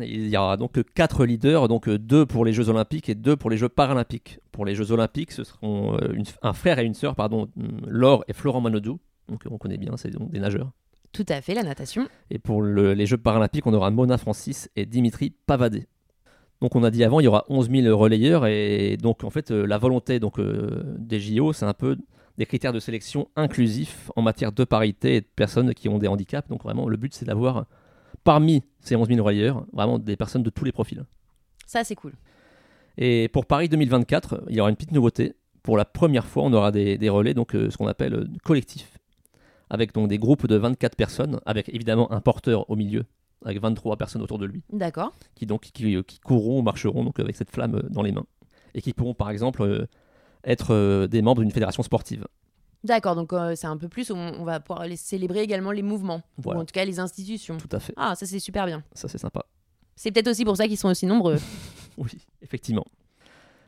Il 0.00 0.28
y 0.28 0.36
aura 0.36 0.56
donc 0.56 0.82
4 0.94 1.24
leaders, 1.24 1.68
donc 1.68 1.88
2 1.88 2.26
pour 2.26 2.44
les 2.44 2.52
Jeux 2.52 2.68
Olympiques 2.68 3.08
et 3.08 3.14
2 3.14 3.36
pour 3.36 3.50
les 3.50 3.56
Jeux 3.56 3.68
Paralympiques. 3.68 4.40
Pour 4.50 4.64
les 4.64 4.74
Jeux 4.74 4.90
Olympiques, 4.90 5.32
ce 5.32 5.44
seront 5.44 5.96
euh, 5.96 6.14
un 6.42 6.52
frère 6.52 6.78
et 6.78 6.84
une 6.84 6.94
sœur, 6.94 7.14
pardon, 7.14 7.48
Laure 7.86 8.24
et 8.26 8.32
Florent 8.32 8.60
Manodou. 8.60 8.98
Donc 9.28 9.42
on 9.50 9.58
connaît 9.58 9.78
bien, 9.78 9.96
c'est 9.96 10.10
donc 10.10 10.30
des 10.30 10.40
nageurs. 10.40 10.72
Tout 11.12 11.26
à 11.28 11.40
fait, 11.40 11.54
la 11.54 11.62
natation. 11.62 12.08
Et 12.30 12.38
pour 12.38 12.62
les 12.62 13.06
Jeux 13.06 13.16
Paralympiques, 13.16 13.66
on 13.66 13.74
aura 13.74 13.90
Mona 13.90 14.18
Francis 14.18 14.68
et 14.76 14.86
Dimitri 14.86 15.32
Pavadé. 15.46 15.86
Donc 16.60 16.74
on 16.74 16.82
a 16.84 16.90
dit 16.90 17.04
avant, 17.04 17.20
il 17.20 17.24
y 17.24 17.28
aura 17.28 17.44
11 17.48 17.70
000 17.70 17.96
relayeurs 17.96 18.46
et 18.46 18.96
donc 18.96 19.24
en 19.24 19.30
fait 19.30 19.50
euh, 19.50 19.66
la 19.66 19.78
volonté 19.78 20.20
donc, 20.20 20.38
euh, 20.38 20.82
des 20.98 21.20
JO, 21.20 21.52
c'est 21.52 21.66
un 21.66 21.74
peu 21.74 21.96
des 22.38 22.46
critères 22.46 22.72
de 22.72 22.80
sélection 22.80 23.28
inclusifs 23.36 24.10
en 24.16 24.22
matière 24.22 24.52
de 24.52 24.64
parité 24.64 25.16
et 25.16 25.20
de 25.20 25.26
personnes 25.36 25.74
qui 25.74 25.88
ont 25.88 25.98
des 25.98 26.08
handicaps. 26.08 26.48
Donc 26.48 26.62
vraiment, 26.62 26.88
le 26.88 26.96
but, 26.96 27.14
c'est 27.14 27.24
d'avoir 27.24 27.66
parmi 28.24 28.62
ces 28.80 28.96
11 28.96 29.08
000 29.08 29.24
relayeurs, 29.24 29.66
vraiment 29.72 29.98
des 29.98 30.16
personnes 30.16 30.42
de 30.42 30.50
tous 30.50 30.64
les 30.64 30.72
profils. 30.72 31.04
Ça, 31.66 31.84
c'est 31.84 31.94
cool. 31.94 32.12
Et 32.98 33.28
pour 33.28 33.46
Paris 33.46 33.68
2024, 33.68 34.44
il 34.48 34.56
y 34.56 34.60
aura 34.60 34.70
une 34.70 34.76
petite 34.76 34.92
nouveauté. 34.92 35.34
Pour 35.62 35.76
la 35.76 35.84
première 35.84 36.26
fois, 36.26 36.44
on 36.44 36.52
aura 36.52 36.72
des, 36.72 37.08
relais, 37.08 37.34
donc 37.34 37.54
euh, 37.54 37.70
ce 37.70 37.76
qu'on 37.76 37.88
appelle 37.88 38.14
euh, 38.14 38.26
collectif, 38.44 38.98
avec 39.68 39.92
donc 39.92 40.08
des 40.08 40.18
groupes 40.18 40.46
de 40.46 40.56
24 40.56 40.96
personnes, 40.96 41.40
avec 41.44 41.68
évidemment 41.68 42.10
un 42.12 42.20
porteur 42.20 42.70
au 42.70 42.76
milieu, 42.76 43.04
avec 43.44 43.60
23 43.60 43.96
personnes 43.96 44.22
autour 44.22 44.38
de 44.38 44.46
lui. 44.46 44.62
D'accord. 44.72 45.12
Qui 45.34 45.46
donc 45.46 45.62
qui, 45.62 46.02
qui 46.04 46.20
courront, 46.20 46.62
marcheront 46.62 47.04
donc 47.04 47.18
avec 47.18 47.36
cette 47.36 47.50
flamme 47.50 47.82
dans 47.90 48.02
les 48.02 48.12
mains, 48.12 48.26
et 48.74 48.80
qui 48.80 48.92
pourront 48.92 49.14
par 49.14 49.30
exemple 49.30 49.62
euh, 49.62 49.86
être 50.46 50.72
euh, 50.72 51.06
des 51.06 51.20
membres 51.20 51.42
d'une 51.42 51.50
fédération 51.50 51.82
sportive. 51.82 52.26
D'accord, 52.84 53.16
donc 53.16 53.32
euh, 53.32 53.54
c'est 53.56 53.66
un 53.66 53.76
peu 53.76 53.88
plus, 53.88 54.10
on, 54.12 54.44
va 54.44 54.60
pouvoir 54.60 54.86
les 54.86 54.96
célébrer 54.96 55.40
également 55.40 55.72
les 55.72 55.82
mouvements, 55.82 56.22
ou 56.44 56.52
en 56.52 56.64
tout 56.64 56.72
cas 56.72 56.84
les 56.84 57.00
institutions. 57.00 57.56
Tout 57.56 57.68
à 57.72 57.80
fait. 57.80 57.92
Ah, 57.96 58.14
ça 58.14 58.26
c'est 58.26 58.38
super 58.38 58.64
bien. 58.64 58.84
Ça 58.94 59.08
c'est 59.08 59.18
sympa. 59.18 59.44
C'est 59.96 60.12
peut-être 60.12 60.28
aussi 60.28 60.44
pour 60.44 60.56
ça 60.56 60.68
qu'ils 60.68 60.76
sont 60.76 60.88
aussi 60.88 61.06
nombreux. 61.06 61.38
oui, 61.98 62.12
effectivement. 62.42 62.84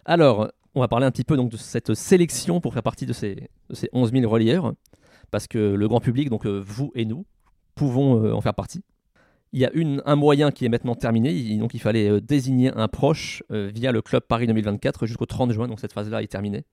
Alors, 0.04 0.52
on 0.75 0.80
va 0.80 0.88
parler 0.88 1.06
un 1.06 1.11
petit 1.11 1.25
peu 1.25 1.37
donc, 1.37 1.50
de 1.50 1.56
cette 1.56 1.94
sélection 1.94 2.61
pour 2.61 2.75
faire 2.75 2.82
partie 2.82 3.06
de 3.06 3.12
ces, 3.12 3.49
de 3.68 3.75
ces 3.75 3.88
11 3.92 4.12
000 4.12 4.30
relieurs, 4.30 4.75
parce 5.30 5.49
que 5.49 5.58
le 5.58 5.88
grand 5.88 6.00
public, 6.00 6.30
donc 6.30 6.47
euh, 6.47 6.62
vous 6.64 6.92
et 6.94 7.04
nous, 7.04 7.26
pouvons 7.75 8.32
en 8.32 8.40
faire 8.40 8.54
partie. 8.54 8.85
Il 9.52 9.61
y 9.61 9.64
a 9.64 9.71
une, 9.73 10.02
un 10.05 10.17
moyen 10.17 10.50
qui 10.50 10.67
est 10.67 10.69
maintenant 10.69 10.95
terminé, 10.95 11.57
donc 11.57 11.73
il 11.73 11.81
fallait 11.81 12.09
euh, 12.09 12.21
désigner 12.21 12.71
un 12.75 12.87
proche 12.87 13.43
euh, 13.50 13.71
via 13.73 13.93
le 13.93 14.02
club 14.02 14.23
Paris 14.28 14.47
2024 14.47 15.07
jusqu'au 15.07 15.25
30 15.25 15.52
juin, 15.52 15.69
donc 15.69 15.81
cette 15.81 15.93
phase-là 15.93 16.23
est 16.23 16.26
terminée. 16.26 16.64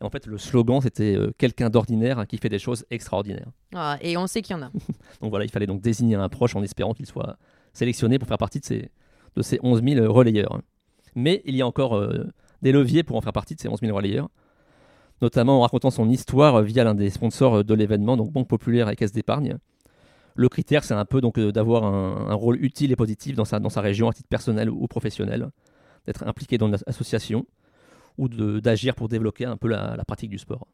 Et 0.00 0.04
en 0.04 0.10
fait, 0.10 0.26
le 0.26 0.36
slogan, 0.36 0.80
c'était 0.82 1.16
euh, 1.16 1.32
quelqu'un 1.38 1.70
d'ordinaire 1.70 2.26
qui 2.26 2.36
fait 2.36 2.50
des 2.50 2.58
choses 2.58 2.84
extraordinaires. 2.90 3.48
Ah, 3.74 3.96
et 4.02 4.18
on 4.18 4.26
sait 4.26 4.42
qu'il 4.42 4.54
y 4.54 4.58
en 4.58 4.62
a. 4.62 4.70
donc 5.20 5.30
voilà, 5.30 5.46
il 5.46 5.50
fallait 5.50 5.66
donc 5.66 5.80
désigner 5.80 6.16
un 6.16 6.28
proche 6.28 6.54
en 6.54 6.62
espérant 6.62 6.92
qu'il 6.92 7.06
soit 7.06 7.38
sélectionné 7.72 8.18
pour 8.18 8.28
faire 8.28 8.38
partie 8.38 8.60
de 8.60 8.66
ces, 8.66 8.90
de 9.36 9.42
ces 9.42 9.58
11 9.62 9.82
000 9.82 10.12
relayeurs. 10.12 10.60
Mais 11.14 11.40
il 11.46 11.56
y 11.56 11.62
a 11.62 11.66
encore 11.66 12.00
des 12.62 12.70
leviers 12.70 13.02
pour 13.02 13.16
en 13.16 13.20
faire 13.20 13.32
partie 13.32 13.54
de 13.54 13.60
ces 13.60 13.68
11 13.68 13.80
000 13.80 13.96
relayeurs, 13.96 14.28
notamment 15.22 15.58
en 15.58 15.62
racontant 15.62 15.90
son 15.90 16.08
histoire 16.08 16.62
via 16.62 16.84
l'un 16.84 16.94
des 16.94 17.10
sponsors 17.10 17.64
de 17.64 17.74
l'événement, 17.74 18.16
donc 18.16 18.30
Banque 18.30 18.46
Populaire 18.46 18.88
et 18.90 18.96
Caisse 18.96 19.12
d'Épargne. 19.12 19.58
Le 20.34 20.48
critère, 20.48 20.84
c'est 20.84 20.94
un 20.94 21.04
peu 21.04 21.20
donc 21.20 21.38
euh, 21.38 21.52
d'avoir 21.52 21.84
un, 21.84 22.34
rôle 22.34 22.62
utile 22.62 22.92
et 22.92 22.96
positif 22.96 23.36
dans 23.36 23.44
sa, 23.44 23.58
dans 23.60 23.68
sa 23.68 23.80
région 23.80 24.08
à 24.08 24.12
titre 24.12 24.28
personnel 24.28 24.70
ou 24.70 24.86
professionnel, 24.86 25.50
d'être 26.06 26.26
impliqué 26.26 26.58
dans 26.58 26.68
une 26.68 26.76
association 26.86 27.46
ou 28.18 28.28
d'agir 28.28 28.94
pour 28.94 29.08
développer 29.08 29.44
un 29.44 29.56
peu 29.56 29.68
la, 29.68 30.02
pratique 30.06 30.30
du 30.30 30.38
sport. 30.38 30.66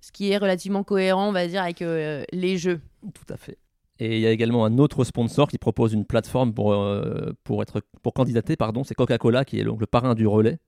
Ce 0.00 0.12
qui 0.12 0.30
est 0.30 0.36
relativement 0.36 0.84
cohérent, 0.84 1.28
on 1.28 1.32
va 1.32 1.46
dire, 1.46 1.62
avec 1.62 1.80
euh, 1.82 2.24
les 2.32 2.58
jeux. 2.58 2.80
Tout 3.14 3.32
à 3.32 3.36
fait. 3.36 3.58
Et 3.98 4.16
il 4.16 4.20
y 4.20 4.26
a 4.26 4.30
également 4.30 4.66
un 4.66 4.76
autre 4.76 5.04
sponsor 5.04 5.48
qui 5.48 5.56
propose 5.56 5.94
une 5.94 6.04
plateforme 6.04 6.52
pour, 6.52 6.74
euh, 6.74 7.32
pour, 7.44 7.62
être, 7.62 7.80
pour 8.02 8.12
candidater, 8.12 8.56
pardon, 8.56 8.84
c'est 8.84 8.94
Coca-Cola 8.94 9.46
qui 9.46 9.58
est 9.58 9.64
donc 9.64 9.80
le 9.80 9.86
parrain 9.86 10.14
du 10.14 10.26
relais 10.26 10.58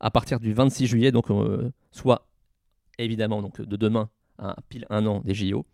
à 0.00 0.10
partir 0.10 0.40
du 0.40 0.52
26 0.52 0.88
juillet, 0.88 1.12
donc 1.12 1.26
soit 1.92 2.26
évidemment 2.98 3.40
donc 3.40 3.60
de 3.60 3.76
demain 3.76 4.10
à 4.38 4.56
pile 4.68 4.86
un 4.90 5.06
an 5.06 5.20
des 5.24 5.34
JO, 5.34 5.64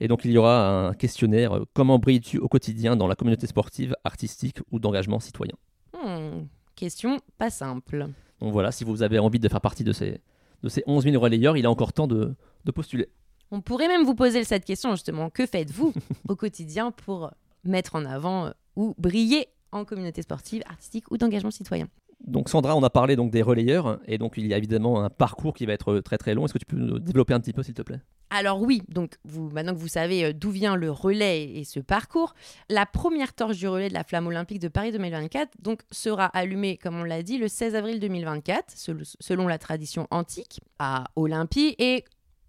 et 0.00 0.08
donc 0.08 0.24
il 0.24 0.32
y 0.32 0.38
aura 0.38 0.88
un 0.88 0.94
questionnaire 0.94 1.52
euh, 1.52 1.64
Comment 1.72 1.98
brilles-tu 1.98 2.38
au 2.38 2.48
quotidien 2.48 2.96
dans 2.96 3.06
la 3.06 3.14
communauté 3.14 3.46
sportive, 3.46 3.94
artistique 4.04 4.58
ou 4.70 4.78
d'engagement 4.78 5.20
citoyen 5.20 5.54
hmm, 5.92 6.46
Question 6.74 7.18
pas 7.38 7.50
simple. 7.50 8.08
Donc 8.40 8.52
voilà, 8.52 8.72
si 8.72 8.84
vous 8.84 9.02
avez 9.02 9.18
envie 9.18 9.38
de 9.38 9.48
faire 9.48 9.60
partie 9.60 9.84
de 9.84 9.92
ces, 9.92 10.20
de 10.62 10.68
ces 10.68 10.82
11 10.86 11.04
000 11.04 11.22
relayeurs, 11.22 11.56
il 11.56 11.64
est 11.64 11.68
encore 11.68 11.92
temps 11.92 12.06
de, 12.06 12.34
de 12.64 12.70
postuler. 12.72 13.08
On 13.50 13.60
pourrait 13.60 13.88
même 13.88 14.04
vous 14.04 14.14
poser 14.14 14.44
cette 14.44 14.64
question 14.64 14.90
justement. 14.92 15.30
Que 15.30 15.46
faites-vous 15.46 15.92
au 16.28 16.36
quotidien 16.36 16.90
pour 16.90 17.30
mettre 17.62 17.94
en 17.94 18.04
avant 18.04 18.46
euh, 18.46 18.50
ou 18.76 18.94
briller 18.98 19.48
en 19.72 19.84
communauté 19.84 20.22
sportive, 20.22 20.62
artistique 20.66 21.10
ou 21.10 21.18
d'engagement 21.18 21.50
citoyen? 21.50 21.88
Donc 22.26 22.48
Sandra, 22.48 22.76
on 22.76 22.82
a 22.82 22.90
parlé 22.90 23.16
donc 23.16 23.30
des 23.30 23.42
relayeurs 23.42 24.00
et 24.06 24.18
donc 24.18 24.34
il 24.36 24.46
y 24.46 24.54
a 24.54 24.58
évidemment 24.58 25.02
un 25.02 25.10
parcours 25.10 25.54
qui 25.54 25.66
va 25.66 25.72
être 25.72 26.00
très 26.00 26.18
très 26.18 26.34
long. 26.34 26.44
Est-ce 26.44 26.52
que 26.52 26.58
tu 26.58 26.66
peux 26.66 26.76
nous 26.76 26.98
développer 26.98 27.34
un 27.34 27.40
petit 27.40 27.52
peu 27.52 27.62
s'il 27.62 27.74
te 27.74 27.82
plaît? 27.82 28.00
Alors 28.30 28.60
oui, 28.60 28.82
donc 28.88 29.16
maintenant 29.52 29.74
que 29.74 29.78
vous 29.78 29.88
savez 29.88 30.24
euh, 30.24 30.32
d'où 30.32 30.50
vient 30.50 30.76
le 30.76 30.90
relais 30.90 31.44
et 31.56 31.64
ce 31.64 31.78
parcours, 31.78 32.34
la 32.68 32.86
première 32.86 33.32
torche 33.32 33.58
du 33.58 33.68
relais 33.68 33.88
de 33.88 33.94
la 33.94 34.02
flamme 34.02 34.26
olympique 34.26 34.58
de 34.58 34.68
Paris 34.68 34.92
2024 34.92 35.52
donc, 35.60 35.82
sera 35.90 36.26
allumée, 36.26 36.76
comme 36.76 36.96
on 36.96 37.04
l'a 37.04 37.22
dit, 37.22 37.38
le 37.38 37.48
16 37.48 37.76
avril 37.76 38.00
2024, 38.00 38.74
selon 39.20 39.46
la 39.46 39.58
tradition 39.58 40.08
antique, 40.10 40.60
à 40.78 41.04
Olympie, 41.14 41.76
et 41.78 42.04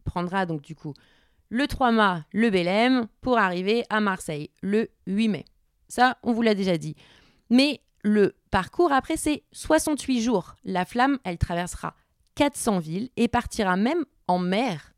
prendra 0.06 0.46
donc 0.46 0.62
du 0.62 0.76
coup 0.76 0.94
le 1.50 1.68
3 1.68 1.92
mai 1.92 2.22
le 2.32 2.50
Bélème 2.50 3.08
pour 3.22 3.38
arriver 3.38 3.84
à 3.90 4.00
Marseille 4.00 4.50
le 4.62 4.90
8 5.08 5.28
mai. 5.30 5.46
Ça, 5.88 6.18
on 6.24 6.34
vous 6.34 6.42
l'a 6.42 6.56
déjà 6.56 6.78
dit. 6.78 6.96
Mais 7.50 7.82
le 8.06 8.36
parcours 8.52 8.92
après, 8.92 9.18
c'est 9.18 9.42
68 9.52 10.22
jours. 10.22 10.56
La 10.64 10.86
flamme, 10.86 11.18
elle 11.24 11.40
traversera 11.40 11.96
400 12.36 12.78
villes 12.78 13.10
et 13.18 13.28
partira 13.28 13.78
même 13.78 14.06
en 14.28 14.38
mer 14.38 14.94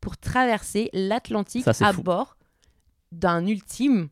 pour 0.00 0.16
traverser 0.16 0.88
l'Atlantique 0.94 1.68
à 1.68 1.92
bord 1.92 2.38
d'un 3.12 3.46
ultime, 3.46 4.08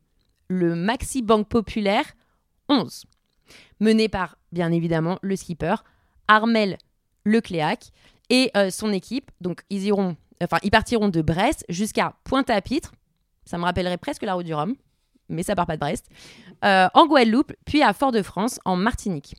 le 0.48 0.74
Maxi 0.74 1.22
Banque 1.22 1.48
Populaire 1.48 2.04
11, 2.68 3.06
mené 3.80 4.10
par, 4.10 4.36
bien 4.52 4.70
évidemment, 4.70 5.18
le 5.22 5.34
skipper 5.34 5.76
Armel 6.28 6.76
Lecléac 7.24 7.90
et 8.28 8.50
euh, 8.54 8.68
son 8.68 8.92
équipe. 8.92 9.30
Donc, 9.40 9.62
ils 9.70 9.84
iront, 9.84 10.14
enfin, 10.42 10.58
ils 10.62 10.70
partiront 10.70 11.08
de 11.08 11.22
Brest 11.22 11.64
jusqu'à 11.70 12.14
Pointe-à-Pitre. 12.24 12.92
Ça 13.46 13.56
me 13.56 13.64
rappellerait 13.64 13.96
presque 13.96 14.24
la 14.24 14.34
route 14.34 14.44
du 14.44 14.52
Rhum, 14.52 14.74
mais 15.28 15.42
ça 15.42 15.54
part 15.54 15.66
pas 15.66 15.76
de 15.76 15.80
Brest. 15.80 16.08
Euh, 16.64 16.88
en 16.94 17.06
Guadeloupe, 17.06 17.52
puis 17.64 17.82
à 17.82 17.92
Fort-de-France, 17.92 18.60
en 18.64 18.76
Martinique. 18.76 19.36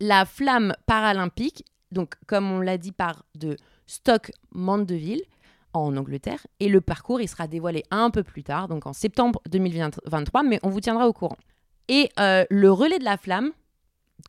La 0.00 0.24
flamme 0.24 0.74
paralympique, 0.86 1.64
donc 1.90 2.14
comme 2.26 2.50
on 2.50 2.60
l'a 2.60 2.78
dit 2.78 2.92
par 2.92 3.24
de 3.34 3.56
Stock 3.86 4.30
Mandeville, 4.52 5.22
en 5.74 5.96
Angleterre. 5.96 6.46
Et 6.60 6.68
le 6.68 6.80
parcours, 6.80 7.20
il 7.20 7.28
sera 7.28 7.46
dévoilé 7.46 7.82
un 7.90 8.10
peu 8.10 8.22
plus 8.22 8.42
tard, 8.42 8.68
donc 8.68 8.86
en 8.86 8.92
septembre 8.92 9.40
2023, 9.50 10.42
mais 10.42 10.60
on 10.62 10.68
vous 10.68 10.80
tiendra 10.80 11.08
au 11.08 11.12
courant. 11.12 11.36
Et 11.88 12.10
euh, 12.18 12.44
le 12.50 12.70
relais 12.70 12.98
de 12.98 13.04
la 13.04 13.16
flamme, 13.16 13.52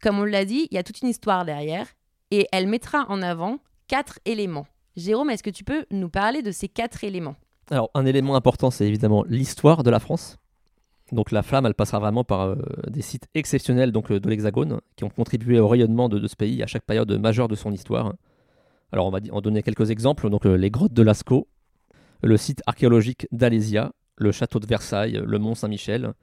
comme 0.02 0.20
on 0.20 0.24
l'a 0.24 0.46
dit, 0.46 0.68
il 0.72 0.76
y 0.76 0.78
a 0.78 0.84
toute 0.84 1.02
une 1.02 1.10
histoire 1.10 1.46
derrière, 1.46 1.88
et 2.32 2.48
elle 2.52 2.68
mettra 2.68 3.06
en 3.10 3.22
avant 3.22 3.60
quatre 3.88 4.20
éléments. 4.26 4.66
Jérôme, 4.96 5.30
est-ce 5.30 5.44
que 5.44 5.50
tu 5.50 5.64
peux 5.64 5.86
nous 5.92 6.10
parler 6.10 6.42
de 6.42 6.52
ces 6.52 6.68
quatre 6.68 7.04
éléments? 7.04 7.36
Alors, 7.72 7.90
un 7.94 8.06
élément 8.06 8.36
important, 8.36 8.72
c'est 8.72 8.88
évidemment 8.88 9.24
l'histoire 9.28 9.84
de 9.84 9.90
la 9.90 10.00
France. 10.00 10.38
Donc 11.14 11.32
la 11.32 11.44
flamme, 11.44 11.66
elle 11.66 11.76
passera 11.76 12.00
vraiment 12.00 12.24
par 12.24 12.42
euh, 12.42 12.56
des 12.88 13.02
sites 13.02 13.28
exceptionnels 13.36 13.92
donc, 13.92 14.12
euh, 14.12 14.20
de 14.20 14.28
l'Hexagone, 14.28 14.82
qui 14.96 15.04
ont 15.04 15.10
contribué 15.10 15.60
au 15.60 15.68
rayonnement 15.68 16.10
de, 16.10 16.18
de, 16.18 16.28
ce 16.28 16.36
pays 16.36 16.64
à 16.64 16.68
chaque 16.68 16.84
période 16.84 17.12
majeure 17.20 17.48
de 17.48 17.56
son 17.56 17.72
histoire. 17.72 18.14
Alors 18.92 19.06
on 19.06 19.12
va 19.12 19.20
en 19.32 19.42
donner 19.42 19.62
quelques 19.62 19.92
exemples. 19.92 20.30
Donc 20.30 20.46
euh, 20.46 20.56
les 20.56 20.72
grottes 20.72 20.94
de 20.94 21.04
Lascaux, 21.04 21.48
le 22.24 22.36
site 22.38 22.62
archéologique 22.66 23.28
d'Alésia, 23.32 23.92
le 24.18 24.32
château 24.32 24.60
de 24.60 24.66
Versailles, 24.66 25.22
le 25.24 25.40
Mont 25.40 25.56
Saint-Michel, 25.56 26.14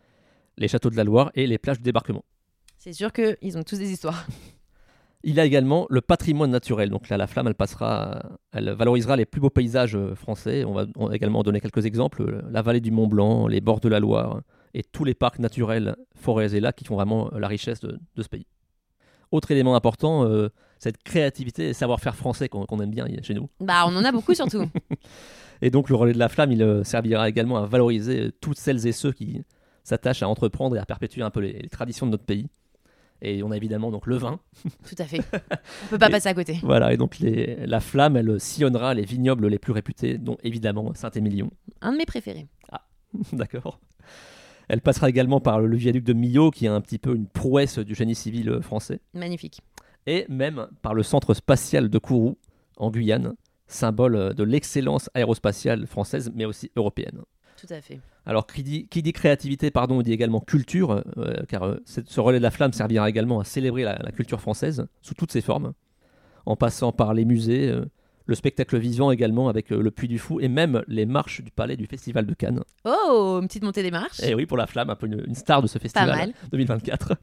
les 0.57 0.67
châteaux 0.67 0.91
de 0.91 0.97
la 0.97 1.05
Loire 1.05 1.31
et 1.35 1.47
les 1.47 1.59
plages 1.59 1.79
de 1.79 1.85
débarquement. 1.85 2.25
C'est 2.79 2.93
sûr 2.93 3.13
qu'ils 3.13 3.59
ont 3.59 3.63
tous 3.63 3.79
des 3.79 3.93
histoires. 3.93 4.27
Il 5.23 5.35
y 5.35 5.41
a 5.41 5.45
également 5.45 5.87
le 5.91 6.01
patrimoine 6.01 6.51
naturel. 6.51 6.89
Donc 6.89 7.11
là, 7.11 7.19
la 7.19 7.27
flamme, 7.27 7.47
elle 7.47 7.55
passera, 7.55 8.23
elle 8.53 8.71
valorisera 8.71 9.17
les 9.17 9.27
plus 9.27 9.39
beaux 9.39 9.51
paysages 9.51 9.99
français. 10.15 10.65
On 10.65 10.73
va, 10.73 10.87
également 11.13 11.43
donner 11.43 11.61
quelques 11.61 11.85
exemples 11.85 12.43
la 12.51 12.63
vallée 12.63 12.81
du 12.81 12.91
Mont 12.91 13.07
Blanc, 13.07 13.47
les 13.47 13.61
bords 13.61 13.81
de 13.81 13.91
la 13.91 14.01
Loire 14.01 14.41
et 14.75 14.83
tous 14.83 15.05
les 15.05 15.15
parcs 15.15 15.39
naturels, 15.39 15.97
forêts 16.15 16.55
et 16.55 16.61
lacs 16.61 16.77
qui 16.77 16.85
font 16.85 16.95
vraiment 16.97 17.31
la 17.37 17.49
richesse 17.49 17.81
de 17.81 17.99
ce 18.23 18.29
pays. 18.29 18.47
Autre 19.33 19.51
élément 19.53 19.77
important, 19.77 20.25
euh, 20.25 20.49
cette 20.79 21.03
créativité 21.03 21.69
et 21.69 21.73
savoir-faire 21.73 22.17
français 22.17 22.49
qu'on 22.49 22.81
aime 22.81 22.91
bien 22.91 23.07
chez 23.23 23.35
nous. 23.35 23.49
Bah, 23.61 23.85
on 23.87 23.95
en 23.97 24.05
a 24.05 24.11
beaucoup 24.13 24.35
surtout. 24.35 24.65
Et 25.63 25.71
donc 25.71 25.91
le 25.91 25.95
relais 25.95 26.15
de 26.15 26.19
la 26.19 26.29
flamme, 26.31 26.53
il 26.53 26.63
euh, 26.63 26.83
servira 26.85 27.29
également 27.29 27.59
à 27.59 27.67
valoriser 27.67 28.21
euh, 28.29 28.33
toutes 28.41 28.57
celles 28.59 28.87
et 28.87 28.93
ceux 28.93 29.13
qui 29.13 29.43
s'attachent 29.85 30.23
à 30.23 30.29
entreprendre 30.29 30.75
et 30.75 30.79
à 30.79 30.87
perpétuer 30.87 31.21
un 31.23 31.31
peu 31.31 31.41
les, 31.41 31.53
les 31.53 31.69
traditions 31.69 32.07
de 32.07 32.13
notre 32.13 32.25
pays. 32.25 32.49
Et 33.23 33.43
on 33.43 33.51
a 33.51 33.57
évidemment 33.59 33.91
donc 33.91 34.07
le 34.07 34.17
vin. 34.17 34.41
Tout 34.89 34.95
à 34.99 35.05
fait. 35.05 35.21
On 35.21 35.89
peut 35.91 35.99
pas 35.99 36.07
Et- 36.09 36.11
passer 36.11 36.29
à 36.31 36.35
côté. 36.35 36.59
Voilà, 36.63 36.95
et 36.95 36.97
donc 36.97 37.19
les- 37.19 37.67
la 37.67 37.81
flamme, 37.81 38.17
elle 38.17 38.41
sillonnera 38.41 38.95
les 38.95 39.05
vignobles 39.05 39.47
les 39.49 39.59
plus 39.59 39.73
réputés, 39.73 40.17
dont 40.17 40.39
évidemment 40.43 40.95
Saint-Émilion. 40.95 41.51
Un 41.83 41.93
de 41.93 41.99
mes 41.99 42.07
préférés. 42.07 42.47
D'accord. 43.33 43.79
Elle 44.71 44.81
passera 44.81 45.09
également 45.09 45.41
par 45.41 45.61
le 45.61 45.77
viaduc 45.77 46.05
de 46.05 46.13
Millau, 46.13 46.53
qui 46.53 46.67
est 46.67 46.69
un 46.69 46.81
petit 46.81 46.99
peu 46.99 47.17
une 47.17 47.27
prouesse 47.27 47.81
du 47.81 47.97
génie 47.97 48.15
civil 48.15 48.49
euh, 48.49 48.61
français, 48.61 49.01
Magnifique. 49.15 49.63
et 50.07 50.27
même 50.29 50.69
par 50.81 50.95
le 50.95 51.03
centre 51.03 51.35
spatial 51.35 51.89
de 51.89 51.99
Kourou, 51.99 52.39
en 52.77 52.93
Guyane, 52.93 53.35
symbole 53.67 54.15
euh, 54.15 54.33
de 54.33 54.45
l'excellence 54.45 55.11
aérospatiale 55.15 55.89
française, 55.89 56.31
mais 56.35 56.45
aussi 56.45 56.71
européenne. 56.77 57.23
Tout 57.61 57.67
à 57.75 57.81
fait. 57.81 57.99
Alors, 58.27 58.47
qui 58.47 58.63
dit, 58.63 58.87
qui 58.87 59.03
dit 59.03 59.13
créativité, 59.13 59.73
pardon, 59.73 60.03
dit 60.03 60.13
également 60.13 60.41
culture, 60.41 61.03
euh, 61.19 61.43
car 61.49 61.65
euh, 61.65 61.77
ce 61.85 62.21
relais 62.21 62.39
de 62.39 62.43
la 62.45 62.53
flamme 62.53 62.73
servira 62.73 63.09
également 63.09 63.41
à 63.41 63.45
célébrer 63.45 63.83
la, 63.83 63.99
la 64.01 64.13
culture 64.13 64.41
française 64.41 64.87
sous 65.03 65.15
toutes 65.15 65.33
ses 65.33 65.41
formes, 65.41 65.73
en 66.47 66.55
passant 66.55 66.93
par 66.93 67.13
les 67.13 67.25
musées, 67.25 67.69
euh, 67.69 67.85
le 68.31 68.37
spectacle 68.37 68.79
vivant 68.79 69.11
également 69.11 69.49
avec 69.49 69.73
euh, 69.73 69.83
le 69.83 69.91
Puy 69.91 70.07
du 70.07 70.19
Fou, 70.19 70.39
et 70.41 70.47
même 70.49 70.85
les 70.87 71.05
marches 71.05 71.43
du 71.43 71.51
palais 71.51 71.77
du 71.77 71.87
Festival 71.87 72.27
de 72.27 72.33
Cannes. 72.33 72.63
Oh, 72.85 73.41
une 73.43 73.49
petite 73.49 73.65
montée 73.65 73.83
des 73.83 73.91
marches. 73.91 74.21
Et 74.23 74.35
oui, 74.35 74.47
pour 74.47 74.57
la 74.57 74.69
flamme, 74.69 74.89
un 74.89 74.95
peu 74.95 75.07
une, 75.07 75.25
une 75.27 75.35
star 75.35 75.61
de 75.61 75.67
ce 75.67 75.79
Pas 75.79 75.83
festival 75.83 76.09
mal. 76.09 76.33
2024. 76.53 77.17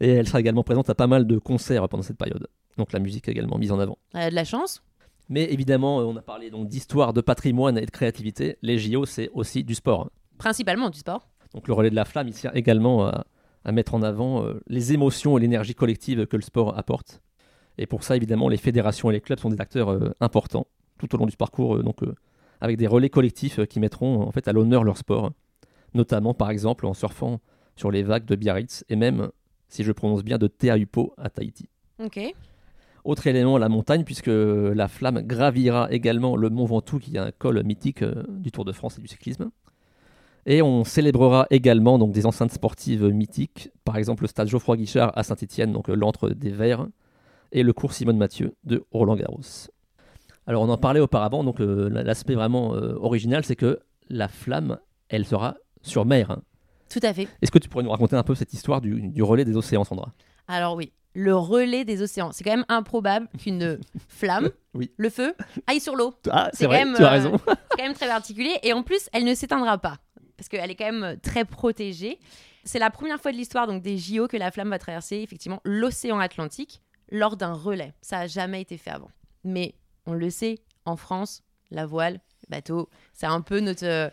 Et 0.00 0.08
elle 0.08 0.26
sera 0.26 0.40
également 0.40 0.64
présente 0.64 0.90
à 0.90 0.96
pas 0.96 1.06
mal 1.06 1.26
de 1.26 1.38
concerts 1.38 1.88
pendant 1.88 2.02
cette 2.02 2.18
période. 2.18 2.48
Donc 2.76 2.92
la 2.92 2.98
musique 2.98 3.28
également 3.28 3.58
mise 3.58 3.70
en 3.70 3.78
avant. 3.78 3.96
Euh, 4.16 4.28
de 4.28 4.34
la 4.34 4.44
chance. 4.44 4.82
Mais 5.28 5.44
évidemment, 5.52 6.00
euh, 6.00 6.04
on 6.04 6.16
a 6.16 6.22
parlé 6.22 6.50
donc 6.50 6.66
d'histoire, 6.68 7.12
de 7.12 7.20
patrimoine 7.20 7.78
et 7.78 7.86
de 7.86 7.90
créativité. 7.92 8.58
Les 8.60 8.76
JO, 8.76 9.06
c'est 9.06 9.30
aussi 9.34 9.62
du 9.62 9.76
sport. 9.76 10.10
Principalement 10.36 10.90
du 10.90 10.98
sport. 10.98 11.28
Donc 11.54 11.68
le 11.68 11.74
relais 11.74 11.90
de 11.90 11.94
la 11.94 12.04
flamme, 12.04 12.26
il 12.26 12.34
sert 12.34 12.56
également 12.56 13.06
à, 13.06 13.24
à 13.64 13.70
mettre 13.70 13.94
en 13.94 14.02
avant 14.02 14.44
les 14.66 14.92
émotions 14.92 15.38
et 15.38 15.40
l'énergie 15.40 15.76
collective 15.76 16.26
que 16.26 16.36
le 16.36 16.42
sport 16.42 16.76
apporte. 16.76 17.22
Et 17.78 17.86
pour 17.86 18.04
ça, 18.04 18.16
évidemment, 18.16 18.48
les 18.48 18.56
fédérations 18.56 19.10
et 19.10 19.14
les 19.14 19.20
clubs 19.20 19.38
sont 19.38 19.50
des 19.50 19.60
acteurs 19.60 19.90
euh, 19.90 20.14
importants 20.20 20.66
tout 20.98 21.12
au 21.14 21.18
long 21.18 21.26
du 21.26 21.36
parcours, 21.36 21.76
euh, 21.76 21.82
donc 21.82 22.02
euh, 22.02 22.14
avec 22.60 22.76
des 22.76 22.86
relais 22.86 23.10
collectifs 23.10 23.64
qui 23.66 23.80
mettront 23.80 24.22
en 24.22 24.30
fait 24.30 24.46
à 24.46 24.52
l'honneur 24.52 24.84
leur 24.84 24.96
sport, 24.96 25.32
notamment 25.92 26.34
par 26.34 26.50
exemple 26.50 26.86
en 26.86 26.94
surfant 26.94 27.40
sur 27.76 27.90
les 27.90 28.02
vagues 28.02 28.24
de 28.24 28.36
Biarritz 28.36 28.84
et 28.88 28.96
même, 28.96 29.30
si 29.68 29.82
je 29.82 29.90
prononce 29.90 30.22
bien, 30.22 30.38
de 30.38 30.46
Teahupo 30.46 31.14
à 31.18 31.30
Tahiti. 31.30 31.68
Ok. 32.02 32.20
Autre 33.04 33.26
élément, 33.26 33.58
la 33.58 33.68
montagne, 33.68 34.04
puisque 34.04 34.30
la 34.30 34.88
flamme 34.88 35.20
gravira 35.20 35.92
également 35.92 36.36
le 36.36 36.48
Mont 36.48 36.64
Ventoux, 36.64 36.98
qui 36.98 37.16
est 37.16 37.18
un 37.18 37.32
col 37.32 37.62
mythique 37.62 38.02
du 38.02 38.50
Tour 38.50 38.64
de 38.64 38.72
France 38.72 38.98
et 38.98 39.02
du 39.02 39.08
cyclisme. 39.08 39.50
Et 40.46 40.62
on 40.62 40.84
célébrera 40.84 41.46
également 41.50 41.98
donc, 41.98 42.12
des 42.12 42.24
enceintes 42.24 42.52
sportives 42.52 43.04
mythiques, 43.04 43.70
par 43.84 43.98
exemple 43.98 44.22
le 44.22 44.28
stade 44.28 44.48
Geoffroy 44.48 44.76
Guichard 44.76 45.12
à 45.16 45.22
Saint-Etienne, 45.22 45.72
donc 45.72 45.88
l'antre 45.88 46.30
des 46.30 46.50
Verts, 46.50 46.86
et 47.54 47.62
le 47.62 47.72
cours 47.72 47.92
Simone 47.94 48.18
Mathieu 48.18 48.54
de 48.64 48.84
Roland 48.90 49.16
Garros. 49.16 49.40
Alors 50.46 50.62
on 50.62 50.68
en 50.68 50.76
parlait 50.76 51.00
auparavant, 51.00 51.42
donc 51.42 51.60
euh, 51.60 51.88
l'aspect 51.88 52.34
vraiment 52.34 52.74
euh, 52.74 52.94
original, 53.00 53.44
c'est 53.44 53.56
que 53.56 53.80
la 54.10 54.28
flamme, 54.28 54.78
elle 55.08 55.24
sera 55.24 55.56
sur 55.80 56.04
mer. 56.04 56.30
hein. 56.30 56.42
Tout 56.90 57.00
à 57.02 57.14
fait. 57.14 57.26
Est-ce 57.40 57.50
que 57.50 57.58
tu 57.58 57.68
pourrais 57.70 57.84
nous 57.84 57.90
raconter 57.90 58.14
un 58.16 58.22
peu 58.22 58.34
cette 58.34 58.52
histoire 58.52 58.80
du, 58.82 59.08
du 59.08 59.22
relais 59.22 59.44
des 59.46 59.56
océans, 59.56 59.84
Sandra? 59.84 60.12
Alors 60.46 60.74
oui, 60.76 60.92
le 61.14 61.34
relais 61.34 61.84
des 61.86 62.02
océans. 62.02 62.30
C'est 62.32 62.44
quand 62.44 62.50
même 62.54 62.66
improbable 62.68 63.28
qu'une 63.42 63.78
flamme, 64.08 64.50
Oui. 64.74 64.90
le 64.98 65.08
feu, 65.08 65.34
aille 65.66 65.80
sur 65.80 65.96
l'eau. 65.96 66.12
Ah, 66.30 66.50
C'est 66.52 66.66
vrai, 66.66 66.80
quand 66.80 66.86
même, 66.86 66.96
tu 66.96 67.02
as 67.02 67.06
euh, 67.06 67.10
raison. 67.10 67.32
C'est 67.46 67.54
quand 67.78 67.82
même 67.84 67.94
très 67.94 68.08
particulier. 68.08 68.58
Et 68.62 68.72
en 68.74 68.82
plus, 68.82 69.08
elle 69.14 69.24
ne 69.24 69.34
s'éteindra 69.34 69.78
pas. 69.78 69.96
Parce 70.36 70.48
qu'elle 70.48 70.70
est 70.70 70.74
quand 70.74 70.84
même 70.92 71.04
euh, 71.04 71.16
très 71.22 71.44
protégée. 71.46 72.18
C'est 72.64 72.78
la 72.78 72.90
première 72.90 73.18
fois 73.20 73.32
de 73.32 73.36
l'histoire 73.36 73.66
donc 73.66 73.82
des 73.82 73.96
JO 73.96 74.26
que 74.28 74.36
la 74.36 74.50
flamme 74.50 74.70
va 74.70 74.78
traverser 74.78 75.16
effectivement 75.16 75.60
l'océan 75.64 76.18
Atlantique 76.18 76.82
lors 77.10 77.36
d'un 77.36 77.52
relais. 77.52 77.94
Ça 78.00 78.18
n'a 78.18 78.26
jamais 78.26 78.60
été 78.60 78.76
fait 78.76 78.90
avant. 78.90 79.10
Mais 79.44 79.74
on 80.06 80.12
le 80.12 80.30
sait, 80.30 80.58
en 80.84 80.96
France, 80.96 81.42
la 81.70 81.86
voile, 81.86 82.14
le 82.14 82.56
bateau, 82.56 82.88
c'est 83.12 83.26
un 83.26 83.40
peu 83.40 83.60
notre, 83.60 83.84
euh, 83.84 84.10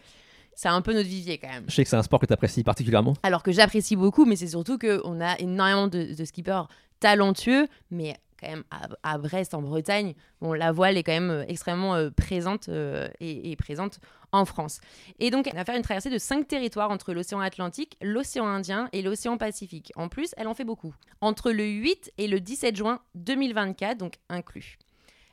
c'est 0.56 0.70
un 0.70 0.82
peu 0.82 0.94
notre 0.94 1.08
vivier 1.08 1.38
quand 1.38 1.50
même. 1.50 1.66
Je 1.68 1.76
sais 1.76 1.84
que 1.84 1.90
c'est 1.90 1.96
un 1.96 2.04
sport 2.04 2.20
que 2.20 2.26
tu 2.26 2.34
apprécies 2.34 2.64
particulièrement. 2.64 3.16
Alors 3.24 3.44
que 3.44 3.52
j'apprécie 3.52 3.96
beaucoup, 3.96 4.26
mais 4.26 4.36
c'est 4.36 4.48
surtout 4.48 4.78
qu'on 4.78 5.22
a 5.22 5.38
énormément 5.40 5.88
de, 5.88 6.14
de 6.16 6.26
skippers 6.26 6.64
talentueux, 7.00 7.68
mais 7.90 8.16
quand 8.42 8.50
même 8.50 8.64
à, 9.04 9.18
Brest, 9.18 9.54
en 9.54 9.62
Bretagne, 9.62 10.14
bon, 10.42 10.54
la 10.54 10.72
voile 10.72 10.98
est 10.98 11.04
quand 11.04 11.12
même 11.12 11.30
euh, 11.30 11.46
extrêmement 11.48 11.96
euh, 11.96 12.10
présente 12.10 12.70
euh, 12.70 13.08
et, 13.20 13.52
et 13.52 13.56
présente 13.56 14.00
en 14.32 14.46
France. 14.46 14.80
Et 15.20 15.30
donc, 15.30 15.48
elle 15.48 15.56
va 15.56 15.66
faire 15.66 15.76
une 15.76 15.84
traversée 15.84 16.10
de 16.10 16.18
cinq 16.18 16.48
territoires 16.48 16.90
entre 16.90 17.14
l'océan 17.14 17.40
Atlantique, 17.40 17.98
l'océan 18.02 18.48
Indien 18.48 18.90
et 18.94 19.02
l'océan 19.02 19.38
Pacifique. 19.38 19.92
En 19.96 20.08
plus, 20.08 20.34
elle 20.38 20.48
en 20.48 20.54
fait 20.54 20.64
beaucoup. 20.64 20.94
Entre 21.22 21.52
le 21.52 21.66
8 21.66 22.14
et 22.18 22.28
le 22.28 22.40
17 22.40 22.76
juin 22.76 23.02
2024, 23.16 23.98
donc 23.98 24.16
inclus. 24.30 24.78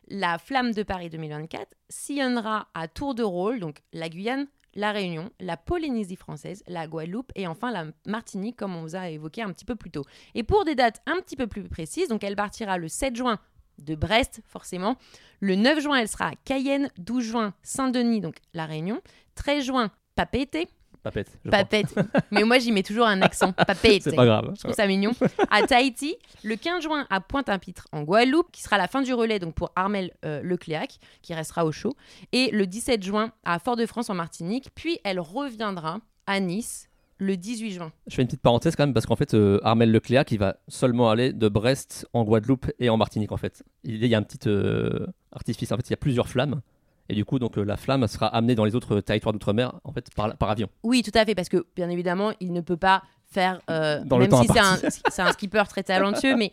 La 0.08 0.38
Flamme 0.38 0.72
de 0.72 0.82
Paris 0.82 1.10
2024 1.10 1.74
sillonnera 1.88 2.68
à 2.74 2.88
tour 2.88 3.14
de 3.14 3.22
rôle, 3.22 3.60
donc 3.60 3.82
la 3.92 4.08
Guyane, 4.08 4.46
la 4.78 4.92
Réunion, 4.92 5.30
la 5.40 5.56
Polynésie 5.56 6.14
française, 6.14 6.62
la 6.68 6.86
Guadeloupe 6.86 7.32
et 7.34 7.48
enfin 7.48 7.72
la 7.72 7.86
Martinique, 8.06 8.56
comme 8.56 8.76
on 8.76 8.82
vous 8.82 8.94
a 8.94 9.10
évoqué 9.10 9.42
un 9.42 9.52
petit 9.52 9.64
peu 9.64 9.74
plus 9.74 9.90
tôt. 9.90 10.04
Et 10.36 10.44
pour 10.44 10.64
des 10.64 10.76
dates 10.76 11.02
un 11.06 11.16
petit 11.16 11.34
peu 11.34 11.48
plus 11.48 11.68
précises, 11.68 12.06
donc 12.06 12.22
elle 12.22 12.36
partira 12.36 12.78
le 12.78 12.86
7 12.86 13.16
juin 13.16 13.40
de 13.78 13.96
Brest, 13.96 14.40
forcément. 14.46 14.96
Le 15.40 15.56
9 15.56 15.80
juin, 15.80 15.96
elle 15.96 16.08
sera 16.08 16.28
à 16.28 16.34
Cayenne. 16.44 16.92
12 16.98 17.24
juin, 17.24 17.54
Saint-Denis, 17.64 18.20
donc 18.20 18.36
la 18.54 18.66
Réunion. 18.66 19.00
13 19.34 19.64
juin, 19.64 19.90
Papeete. 20.14 20.68
Papette. 21.02 21.30
je. 21.44 21.50
Papette. 21.50 21.94
Mais 22.30 22.44
moi, 22.44 22.58
j'y 22.58 22.72
mets 22.72 22.82
toujours 22.82 23.06
un 23.06 23.22
accent. 23.22 23.52
Papeete. 23.66 24.02
C'est 24.02 24.16
pas 24.16 24.26
grave. 24.26 24.52
Je 24.56 24.60
trouve 24.60 24.74
ça 24.74 24.86
mignon. 24.86 25.12
À 25.50 25.62
Tahiti, 25.62 26.16
le 26.44 26.56
15 26.56 26.82
juin 26.82 27.06
à 27.10 27.20
Pointe-à-Pitre 27.20 27.86
en 27.92 28.02
Guadeloupe, 28.02 28.50
qui 28.52 28.62
sera 28.62 28.78
la 28.78 28.88
fin 28.88 29.02
du 29.02 29.14
relais 29.14 29.38
donc 29.38 29.54
pour 29.54 29.70
Armel 29.76 30.12
euh, 30.24 30.40
Lecléac, 30.42 30.98
qui 31.22 31.34
restera 31.34 31.64
au 31.64 31.72
chaud. 31.72 31.94
Et 32.32 32.50
le 32.50 32.66
17 32.66 33.02
juin 33.02 33.32
à 33.44 33.58
Fort-de-France 33.58 34.10
en 34.10 34.14
Martinique. 34.14 34.68
Puis 34.74 34.98
elle 35.04 35.20
reviendra 35.20 36.00
à 36.26 36.40
Nice 36.40 36.88
le 37.18 37.36
18 37.36 37.72
juin. 37.72 37.92
Je 38.06 38.14
fais 38.14 38.22
une 38.22 38.28
petite 38.28 38.42
parenthèse 38.42 38.76
quand 38.76 38.84
même 38.84 38.94
parce 38.94 39.06
qu'en 39.06 39.16
fait, 39.16 39.34
euh, 39.34 39.58
Armel 39.62 39.90
Lecléac, 39.90 40.28
qui 40.28 40.36
va 40.36 40.56
seulement 40.68 41.10
aller 41.10 41.32
de 41.32 41.48
Brest 41.48 42.06
en 42.12 42.24
Guadeloupe 42.24 42.70
et 42.78 42.88
en 42.90 42.96
Martinique 42.96 43.32
en 43.32 43.36
fait. 43.36 43.64
Il 43.84 44.04
y 44.04 44.14
a 44.14 44.18
un 44.18 44.22
petit 44.22 44.48
euh, 44.48 45.06
artifice. 45.32 45.72
En 45.72 45.76
fait, 45.76 45.88
il 45.88 45.90
y 45.90 45.94
a 45.94 45.98
plusieurs 45.98 46.28
flammes. 46.28 46.60
Et 47.08 47.14
du 47.14 47.24
coup, 47.24 47.38
donc 47.38 47.56
euh, 47.56 47.64
la 47.64 47.76
flamme 47.76 48.06
sera 48.06 48.26
amenée 48.26 48.54
dans 48.54 48.64
les 48.64 48.74
autres 48.74 49.00
territoires 49.00 49.32
d'outre-mer 49.32 49.74
en 49.84 49.92
fait 49.92 50.12
par, 50.14 50.36
par 50.36 50.50
avion. 50.50 50.68
Oui, 50.82 51.02
tout 51.02 51.12
à 51.14 51.24
fait, 51.24 51.34
parce 51.34 51.48
que 51.48 51.66
bien 51.74 51.88
évidemment, 51.88 52.32
il 52.40 52.52
ne 52.52 52.60
peut 52.60 52.76
pas 52.76 53.02
faire, 53.26 53.60
euh, 53.70 54.02
Dans 54.04 54.18
le 54.18 54.22
même 54.22 54.30
temps 54.30 54.42
si 54.42 54.48
c'est 54.48 54.58
un, 54.58 54.72
imparti. 54.74 55.00
c'est 55.10 55.22
un 55.22 55.32
skipper 55.32 55.64
très 55.68 55.82
talentueux, 55.82 56.36
mais 56.36 56.52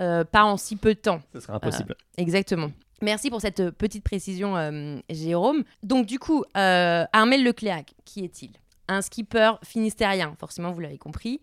euh, 0.00 0.24
pas 0.24 0.44
en 0.44 0.56
si 0.56 0.76
peu 0.76 0.94
de 0.94 0.98
temps. 1.00 1.20
Ce 1.32 1.40
sera 1.40 1.54
impossible. 1.54 1.94
Exactement. 2.16 2.70
Merci 3.02 3.28
pour 3.30 3.40
cette 3.40 3.60
euh, 3.60 3.70
petite 3.70 4.04
précision, 4.04 4.56
euh, 4.56 4.98
Jérôme. 5.10 5.64
Donc, 5.82 6.06
du 6.06 6.18
coup, 6.18 6.44
euh, 6.56 7.04
Armel 7.12 7.44
Lecléac, 7.44 7.94
qui 8.04 8.24
est-il? 8.24 8.52
Un 8.88 9.02
skipper 9.02 9.52
finistérien, 9.62 10.34
forcément, 10.38 10.72
vous 10.72 10.80
l'avez 10.80 10.98
compris. 10.98 11.40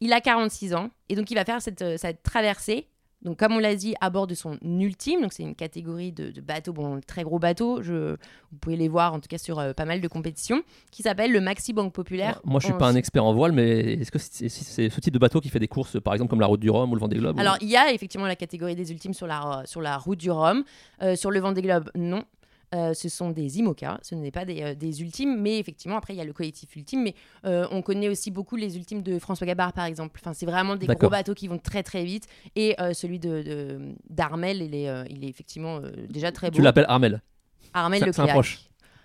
Il 0.00 0.12
a 0.12 0.20
46 0.20 0.74
ans 0.74 0.90
et 1.08 1.16
donc 1.16 1.30
il 1.30 1.34
va 1.34 1.44
faire 1.44 1.60
cette, 1.60 1.82
euh, 1.82 1.96
cette 1.96 2.22
traversée. 2.22 2.86
Donc, 3.22 3.36
comme 3.36 3.52
on 3.54 3.58
l'a 3.58 3.74
dit, 3.74 3.94
à 4.00 4.10
bord 4.10 4.28
de 4.28 4.34
son 4.34 4.58
ultime, 4.62 5.22
donc 5.22 5.32
c'est 5.32 5.42
une 5.42 5.56
catégorie 5.56 6.12
de, 6.12 6.30
de 6.30 6.40
bateaux, 6.40 6.72
bon, 6.72 7.00
très 7.04 7.24
gros 7.24 7.40
bateaux, 7.40 7.82
je, 7.82 8.12
vous 8.52 8.58
pouvez 8.60 8.76
les 8.76 8.86
voir 8.88 9.12
en 9.12 9.18
tout 9.18 9.26
cas 9.28 9.38
sur 9.38 9.58
euh, 9.58 9.72
pas 9.72 9.84
mal 9.86 10.00
de 10.00 10.06
compétitions, 10.06 10.62
qui 10.92 11.02
s'appelle 11.02 11.32
le 11.32 11.40
Maxi 11.40 11.72
Banque 11.72 11.92
Populaire. 11.92 12.40
Moi, 12.44 12.60
je 12.60 12.66
suis 12.66 12.74
en- 12.74 12.78
pas 12.78 12.88
un 12.88 12.94
expert 12.94 13.24
en 13.24 13.34
voile, 13.34 13.50
mais 13.50 13.94
est-ce 13.94 14.12
que 14.12 14.18
c'est 14.20 14.48
ce 14.48 15.00
type 15.00 15.12
de 15.12 15.18
bateau 15.18 15.40
qui 15.40 15.48
fait 15.48 15.58
des 15.58 15.66
courses, 15.66 16.00
par 16.00 16.14
exemple 16.14 16.30
comme 16.30 16.40
la 16.40 16.46
Route 16.46 16.60
du 16.60 16.70
Rhum 16.70 16.90
ou 16.92 16.94
le 16.94 17.00
Vendée 17.00 17.16
Globe 17.16 17.36
ou- 17.36 17.40
Alors, 17.40 17.56
il 17.60 17.68
y 17.68 17.76
a 17.76 17.92
effectivement 17.92 18.26
la 18.26 18.36
catégorie 18.36 18.76
des 18.76 18.92
ultimes 18.92 19.14
sur 19.14 19.26
la, 19.26 19.62
sur 19.66 19.80
la 19.80 19.98
route 19.98 20.18
du 20.18 20.30
Rhum. 20.30 20.62
Euh, 21.02 21.16
sur 21.16 21.32
le 21.32 21.40
Vendée 21.40 21.62
Globe, 21.62 21.90
non. 21.96 22.22
Euh, 22.74 22.92
ce 22.92 23.08
sont 23.08 23.30
des 23.30 23.58
IMOCA, 23.58 23.98
ce 24.02 24.14
n'est 24.14 24.30
pas 24.30 24.44
des, 24.44 24.62
euh, 24.62 24.74
des 24.74 25.00
ultimes, 25.00 25.40
mais 25.40 25.58
effectivement, 25.58 25.96
après, 25.96 26.12
il 26.12 26.18
y 26.18 26.20
a 26.20 26.24
le 26.24 26.34
collectif 26.34 26.76
ultime, 26.76 27.02
mais 27.02 27.14
euh, 27.46 27.66
on 27.70 27.80
connaît 27.80 28.10
aussi 28.10 28.30
beaucoup 28.30 28.56
les 28.56 28.76
ultimes 28.76 29.02
de 29.02 29.18
François 29.18 29.46
Gabard, 29.46 29.72
par 29.72 29.86
exemple. 29.86 30.20
Enfin, 30.22 30.34
c'est 30.34 30.44
vraiment 30.44 30.76
des 30.76 30.86
gros 30.86 31.08
bateaux 31.08 31.32
qui 31.32 31.48
vont 31.48 31.58
très 31.58 31.82
très 31.82 32.04
vite, 32.04 32.26
et 32.56 32.76
celui 32.92 33.18
de, 33.18 33.94
d'Armel, 34.10 34.60
il 34.60 34.74
est, 34.74 34.88
il 35.08 35.24
est 35.24 35.28
effectivement 35.28 35.80
déjà 36.10 36.30
très 36.30 36.50
beau. 36.50 36.56
Tu 36.56 36.62
l'appelles 36.62 36.86
Armel. 36.88 37.22
Armel 37.72 38.04
Le 38.04 38.12
c'est 38.12 38.20
un 38.20 38.26
proche. 38.26 38.60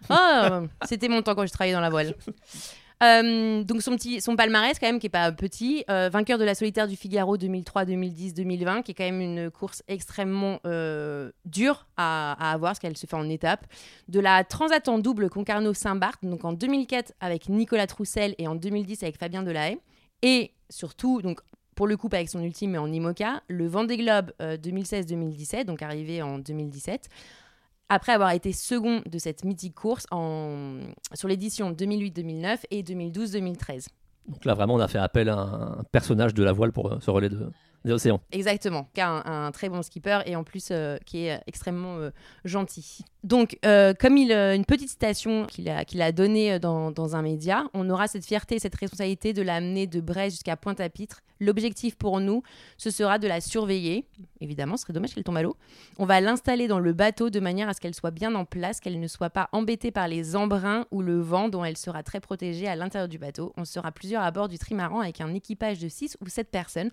Oh, 0.09 0.65
c'était 0.85 1.07
mon 1.07 1.21
temps 1.21 1.33
quand 1.33 1.45
je 1.45 1.51
travaillais 1.53 1.73
dans 1.73 1.79
la 1.79 1.89
voile. 1.89 2.15
Euh, 3.03 3.63
donc 3.63 3.81
son 3.81 4.35
palmarès 4.35 4.79
quand 4.79 4.87
même 4.87 4.99
qui 4.99 5.07
est 5.07 5.09
pas 5.09 5.31
petit 5.31 5.83
Euh, 5.89 6.09
vainqueur 6.09 6.37
de 6.37 6.43
la 6.43 6.55
solitaire 6.55 6.87
du 6.87 6.95
Figaro 6.95 7.37
2003 7.37 7.85
2010 7.85 8.33
2020 8.33 8.81
qui 8.83 8.91
est 8.91 8.93
quand 8.93 9.03
même 9.03 9.21
une 9.21 9.51
course 9.51 9.83
extrêmement 9.87 10.59
euh, 10.65 11.31
dure 11.45 11.87
à, 11.97 12.33
à 12.39 12.53
avoir 12.53 12.71
parce 12.71 12.79
qu'elle 12.79 12.95
se 12.97 13.05
fait 13.05 13.15
en 13.15 13.29
étapes. 13.29 13.65
De 14.07 14.19
la 14.19 14.43
Transat 14.43 14.89
double 15.01 15.29
Concarneau 15.29 15.73
Saint-Barth 15.73 16.23
donc 16.23 16.45
en 16.45 16.53
2004 16.53 17.13
avec 17.19 17.49
Nicolas 17.49 17.87
Troussel 17.87 18.35
et 18.37 18.47
en 18.47 18.55
2010 18.55 19.03
avec 19.03 19.17
Fabien 19.17 19.43
Delahaye. 19.43 19.77
Et 20.21 20.51
surtout 20.69 21.21
donc 21.21 21.41
pour 21.75 21.87
le 21.87 21.97
coup 21.97 22.07
avec 22.11 22.29
son 22.29 22.41
ultime 22.41 22.75
en 22.75 22.87
IMOCA, 22.87 23.41
le 23.47 23.67
Vendée 23.67 23.97
Globe 23.97 24.31
2016-2017, 24.39 25.65
donc 25.65 25.81
arrivé 25.81 26.21
en 26.21 26.37
2017 26.37 27.09
après 27.93 28.11
avoir 28.11 28.31
été 28.31 28.51
second 28.51 29.01
de 29.05 29.17
cette 29.17 29.45
mythique 29.45 29.75
course 29.75 30.05
sur 31.13 31.27
l'édition 31.27 31.71
2008-2009 31.71 32.59
et 32.71 32.83
2012-2013. 32.83 33.87
Donc 34.27 34.45
là, 34.45 34.53
vraiment, 34.53 34.75
on 34.75 34.79
a 34.79 34.87
fait 34.87 34.99
appel 34.99 35.29
à 35.29 35.37
un 35.37 35.83
personnage 35.91 36.33
de 36.33 36.43
la 36.43 36.53
voile 36.53 36.71
pour 36.71 36.97
ce 37.01 37.11
relais 37.11 37.29
de, 37.29 37.49
des 37.85 37.91
océans. 37.91 38.21
Exactement, 38.31 38.89
qui 38.93 39.01
a 39.01 39.09
un, 39.09 39.51
très 39.51 39.69
bon 39.69 39.81
skipper 39.81 40.19
et 40.25 40.35
en 40.35 40.43
plus 40.43 40.69
euh, 40.71 40.97
qui 41.05 41.25
est 41.25 41.41
extrêmement 41.47 41.97
euh, 41.97 42.11
gentil. 42.45 42.99
Donc, 43.23 43.57
euh, 43.65 43.93
comme 43.93 44.17
il, 44.17 44.31
une 44.31 44.65
petite 44.65 44.89
citation 44.89 45.45
qu'il 45.45 45.69
a, 45.69 45.85
qu'il 45.85 46.01
a 46.01 46.11
donnée 46.11 46.59
dans, 46.59 46.91
dans, 46.91 47.15
un 47.15 47.21
média, 47.21 47.65
on 47.73 47.89
aura 47.89 48.07
cette 48.07 48.25
fierté 48.25 48.55
et 48.55 48.59
cette 48.59 48.75
responsabilité 48.75 49.33
de 49.33 49.41
l'amener 49.41 49.87
de 49.87 50.01
Brest 50.01 50.37
jusqu'à 50.37 50.57
Pointe-à-Pitre. 50.57 51.21
L'objectif 51.39 51.95
pour 51.97 52.19
nous, 52.19 52.41
ce 52.77 52.89
sera 52.89 53.19
de 53.19 53.27
la 53.27 53.41
surveiller. 53.41 54.05
Évidemment, 54.39 54.77
ce 54.77 54.83
serait 54.83 54.93
dommage 54.93 55.13
qu'elle 55.13 55.23
tombe 55.23 55.37
à 55.37 55.41
l'eau. 55.41 55.57
On 55.97 56.05
va 56.05 56.21
l'installer 56.21 56.67
dans 56.67 56.79
le 56.79 56.93
bateau 56.93 57.29
de 57.29 57.39
manière 57.39 57.67
à 57.67 57.73
ce 57.73 57.81
qu'elle 57.81 57.95
soit 57.95 58.11
bien 58.11 58.33
en 58.35 58.45
place, 58.45 58.79
qu'elle 58.79 58.99
ne 58.99 59.07
soit 59.07 59.29
pas 59.29 59.49
embêtée 59.51 59.91
par 59.91 60.07
les 60.07 60.35
embruns 60.35 60.85
ou 60.91 61.01
le 61.01 61.19
vent 61.19 61.49
dont 61.49 61.65
elle 61.65 61.77
sera 61.77 62.03
très 62.03 62.21
protégée 62.21 62.67
à 62.67 62.75
l'intérieur 62.75 63.09
du 63.09 63.17
bateau. 63.17 63.51
On 63.57 63.65
sera 63.65 63.91
plusieurs 63.91 64.23
à 64.23 64.31
bord 64.31 64.47
du 64.47 64.57
trimaran 64.57 65.01
avec 65.01 65.19
un 65.21 65.33
équipage 65.33 65.79
de 65.79 65.89
6 65.89 66.17
ou 66.21 66.29
7 66.29 66.49
personnes 66.49 66.91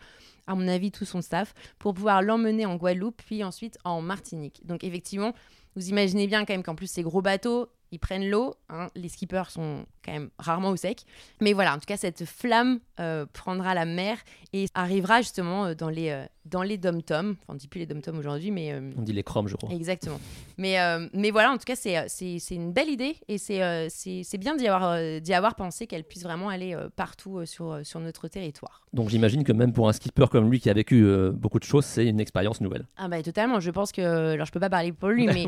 à 0.51 0.57
mon 0.57 0.67
avis, 0.67 0.80
tout 0.89 1.05
son 1.05 1.23
staff, 1.23 1.53
pour 1.79 1.95
pouvoir 1.95 2.23
l'emmener 2.23 2.65
en 2.65 2.77
Guadeloupe, 2.77 3.23
puis 3.25 3.45
ensuite 3.45 3.79
en 3.85 4.01
Martinique. 4.01 4.61
Donc 4.65 4.85
effectivement, 4.85 5.35
vous 5.77 5.89
imaginez 5.89 6.27
bien 6.27 6.45
quand 6.45 6.55
même 6.55 6.63
qu'en 6.63 6.75
plus 6.75 6.91
ces 6.91 7.03
gros 7.03 7.23
bateaux, 7.23 7.69
ils 7.93 7.99
prennent 7.99 8.29
l'eau. 8.29 8.55
Hein. 8.69 8.89
Les 8.95 9.09
skippers 9.09 9.51
sont 9.51 9.85
quand 10.05 10.13
même 10.13 10.31
rarement 10.39 10.71
au 10.71 10.77
sec. 10.77 11.05
Mais 11.41 11.53
voilà, 11.53 11.75
en 11.75 11.79
tout 11.79 11.87
cas, 11.87 11.97
cette 11.97 12.25
flamme 12.25 12.81
euh, 13.01 13.27
prendra 13.33 13.75
la 13.75 13.85
mer 13.85 14.19
et 14.53 14.67
arrivera 14.75 15.23
justement 15.23 15.67
euh, 15.67 15.75
dans 15.75 15.89
les, 15.89 16.11
euh, 16.11 16.25
dans 16.45 16.63
les 16.63 16.79
dom-toms. 16.79 17.37
Enfin, 17.43 17.53
on 17.53 17.55
dit 17.55 17.69
plus 17.69 17.81
les 17.81 17.87
dom-toms 17.87 18.19
aujourd'hui, 18.19 18.51
mais... 18.51 18.75
on 18.97 19.03
dit 19.03 19.13
les 19.13 19.23
chromes, 19.23 19.49
je 19.49 19.57
crois. 19.57 19.71
Exactement. 19.73 20.21
mais, 20.59 20.77
mais 21.13 21.31
voilà, 21.31 21.51
en 21.51 21.59
tout 21.59 21.65
cas, 21.65 21.77
c'est, 21.77 22.09
c'est, 22.09 22.39
c'est 22.39 22.55
une 22.55 22.73
belle 22.73 22.89
idée 22.89 23.17
et 23.29 23.39
c'est, 23.39 23.89
c'est, 23.91 24.23
c'est 24.25 24.39
bien 24.39 24.57
d'y 24.57 24.67
avoir, 24.67 25.21
d'y 25.21 25.35
avoir 25.35 25.55
pensé 25.55 25.87
qu'elle 25.87 26.05
puisse 26.05 26.23
vraiment 26.23 26.49
aller 26.49 26.77
partout 26.97 27.45
sur, 27.47 27.81
sur 27.85 28.01
notre 28.01 28.29
territoire. 28.29 28.83
Donc 28.93 29.09
j'imagine 29.09 29.45
que 29.45 29.53
même 29.53 29.73
pour 29.73 29.89
un 29.89 29.93
skipper 29.93 30.27
comme 30.31 30.51
lui 30.51 30.61
qui 30.61 30.71
a 30.71 30.73
vécu 30.73 31.07
beaucoup 31.33 31.59
de 31.59 31.65
choses, 31.65 31.85
c'est 31.85 32.07
une 32.07 32.21
expérience 32.21 32.61
nouvelle. 32.61 32.87
Ah 32.97 33.09
bah 33.09 33.23
totalement. 33.23 33.61
Je 33.61 33.71
pense 33.71 33.93
que... 33.93 34.01
Alors, 34.33 34.47
je 34.47 34.53
peux 34.53 34.61
pas 34.61 34.71
parler 34.71 34.93
pour 34.93 35.11
lui, 35.11 35.27
mais, 35.27 35.47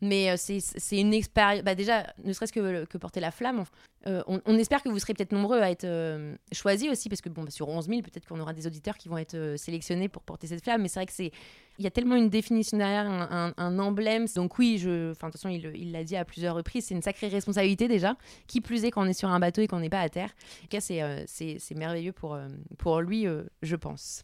mais 0.00 0.36
c'est, 0.36 0.60
c'est 0.60 0.98
une 0.98 1.14
expérience... 1.14 1.64
Bah, 1.64 1.74
déjà, 1.74 2.06
ne 2.24 2.32
serait-ce 2.32 2.52
que, 2.52 2.84
que 2.84 2.98
porter 2.98 3.20
la 3.20 3.30
flamme, 3.30 3.64
euh, 4.06 4.22
on, 4.26 4.58
espère 4.58 4.82
que 4.82 4.88
vous 4.88 4.98
serez 4.98 5.14
peut-être 5.14 5.32
nombreux 5.32 5.60
à 5.60 5.70
être 5.70 5.84
euh, 5.84 6.34
choisis 6.50 6.90
aussi, 6.90 7.08
parce 7.08 7.20
que 7.20 7.28
bon, 7.28 7.44
bah, 7.44 7.50
sur 7.50 7.68
11 7.68 7.86
000, 7.86 8.02
peut-être 8.02 8.26
qu'on 8.26 8.40
aura 8.40 8.52
des 8.52 8.66
auditeurs 8.66 8.96
qui 8.96 9.08
vont 9.08 9.18
être 9.18 9.34
euh, 9.34 9.56
sélectionnés 9.56 10.08
pour 10.08 10.22
porter 10.32 10.46
cette 10.46 10.62
flamme, 10.62 10.82
mais 10.82 10.88
c'est 10.88 11.00
vrai 11.00 11.06
que 11.06 11.12
c'est 11.12 11.30
il 11.78 11.84
y 11.84 11.86
a 11.86 11.90
tellement 11.90 12.16
une 12.16 12.28
définition 12.28 12.76
derrière, 12.76 13.06
un, 13.08 13.78
emblème. 13.78 14.26
Donc 14.36 14.58
oui, 14.58 14.76
je, 14.78 15.12
enfin 15.12 15.28
de 15.28 15.32
toute 15.32 15.40
façon, 15.40 15.48
il 15.48 15.90
l'a 15.90 16.04
dit 16.04 16.16
à 16.16 16.24
plusieurs 16.24 16.54
reprises, 16.54 16.86
c'est 16.86 16.94
une 16.94 17.02
sacrée 17.02 17.28
responsabilité 17.28 17.88
déjà. 17.88 18.14
Qui 18.46 18.60
plus 18.60 18.84
est 18.84 18.90
quand 18.90 19.02
on 19.02 19.08
est 19.08 19.14
sur 19.14 19.30
un 19.30 19.40
bateau 19.40 19.62
et 19.62 19.66
qu'on 19.66 19.80
n'est 19.80 19.88
pas 19.88 20.00
à 20.00 20.08
terre. 20.10 20.34
En 20.58 20.62
tout 20.62 20.68
cas, 20.68 20.80
c'est 20.80 21.74
merveilleux 21.74 22.12
pour, 22.12 22.38
pour 22.76 23.00
lui, 23.00 23.26
je 23.62 23.76
pense. 23.76 24.22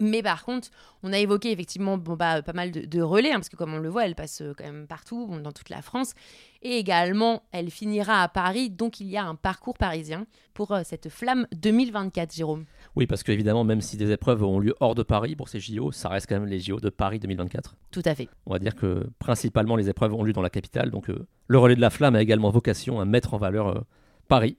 Mais 0.00 0.22
par 0.22 0.44
contre, 0.44 0.68
on 1.02 1.12
a 1.12 1.18
évoqué 1.18 1.50
effectivement 1.50 1.98
bon, 1.98 2.14
bah, 2.14 2.42
pas 2.42 2.52
mal 2.52 2.70
de, 2.70 3.02
relais, 3.02 3.32
hein, 3.32 3.36
parce 3.36 3.48
que 3.48 3.56
comme 3.56 3.74
on 3.74 3.78
le 3.78 3.88
voit, 3.88 4.06
elle 4.06 4.14
passe 4.14 4.40
euh, 4.40 4.54
quand 4.56 4.64
même 4.64 4.86
partout, 4.86 5.38
dans 5.42 5.52
toute 5.52 5.68
la 5.68 5.82
France. 5.82 6.14
Et 6.62 6.78
également, 6.78 7.42
elle 7.52 7.70
finira 7.70 8.22
à 8.22 8.28
Paris, 8.28 8.70
donc 8.70 9.00
il 9.00 9.08
y 9.08 9.16
a 9.16 9.24
un 9.24 9.34
parcours 9.34 9.76
parisien 9.76 10.26
pour 10.54 10.72
euh, 10.72 10.82
cette 10.84 11.08
flamme 11.08 11.46
2024, 11.52 12.34
Jérôme. 12.34 12.64
Oui, 12.96 13.06
parce 13.06 13.22
qu'évidemment, 13.22 13.64
même 13.64 13.80
si 13.80 13.96
des 13.96 14.12
épreuves 14.12 14.44
ont 14.44 14.60
lieu 14.60 14.74
hors 14.80 14.94
de 14.94 15.02
Paris 15.02 15.34
pour 15.34 15.48
ces 15.48 15.58
JO, 15.58 15.90
ça 15.90 16.08
reste 16.08 16.28
quand 16.28 16.38
même 16.38 16.48
les 16.48 16.60
JO 16.60 16.78
de 16.78 16.90
Paris 16.90 17.18
2024. 17.18 17.76
Tout 17.90 18.02
à 18.04 18.14
fait. 18.14 18.28
On 18.46 18.52
va 18.52 18.58
dire 18.58 18.74
que 18.74 19.08
principalement 19.18 19.76
les 19.76 19.88
épreuves 19.88 20.14
ont 20.14 20.22
lieu 20.22 20.32
dans 20.32 20.42
la 20.42 20.50
capitale, 20.50 20.90
donc 20.90 21.10
euh, 21.10 21.26
le 21.48 21.58
relais 21.58 21.76
de 21.76 21.80
la 21.80 21.90
flamme 21.90 22.14
a 22.14 22.22
également 22.22 22.50
vocation 22.50 23.00
à 23.00 23.04
mettre 23.04 23.34
en 23.34 23.38
valeur 23.38 23.84
Paris 24.28 24.56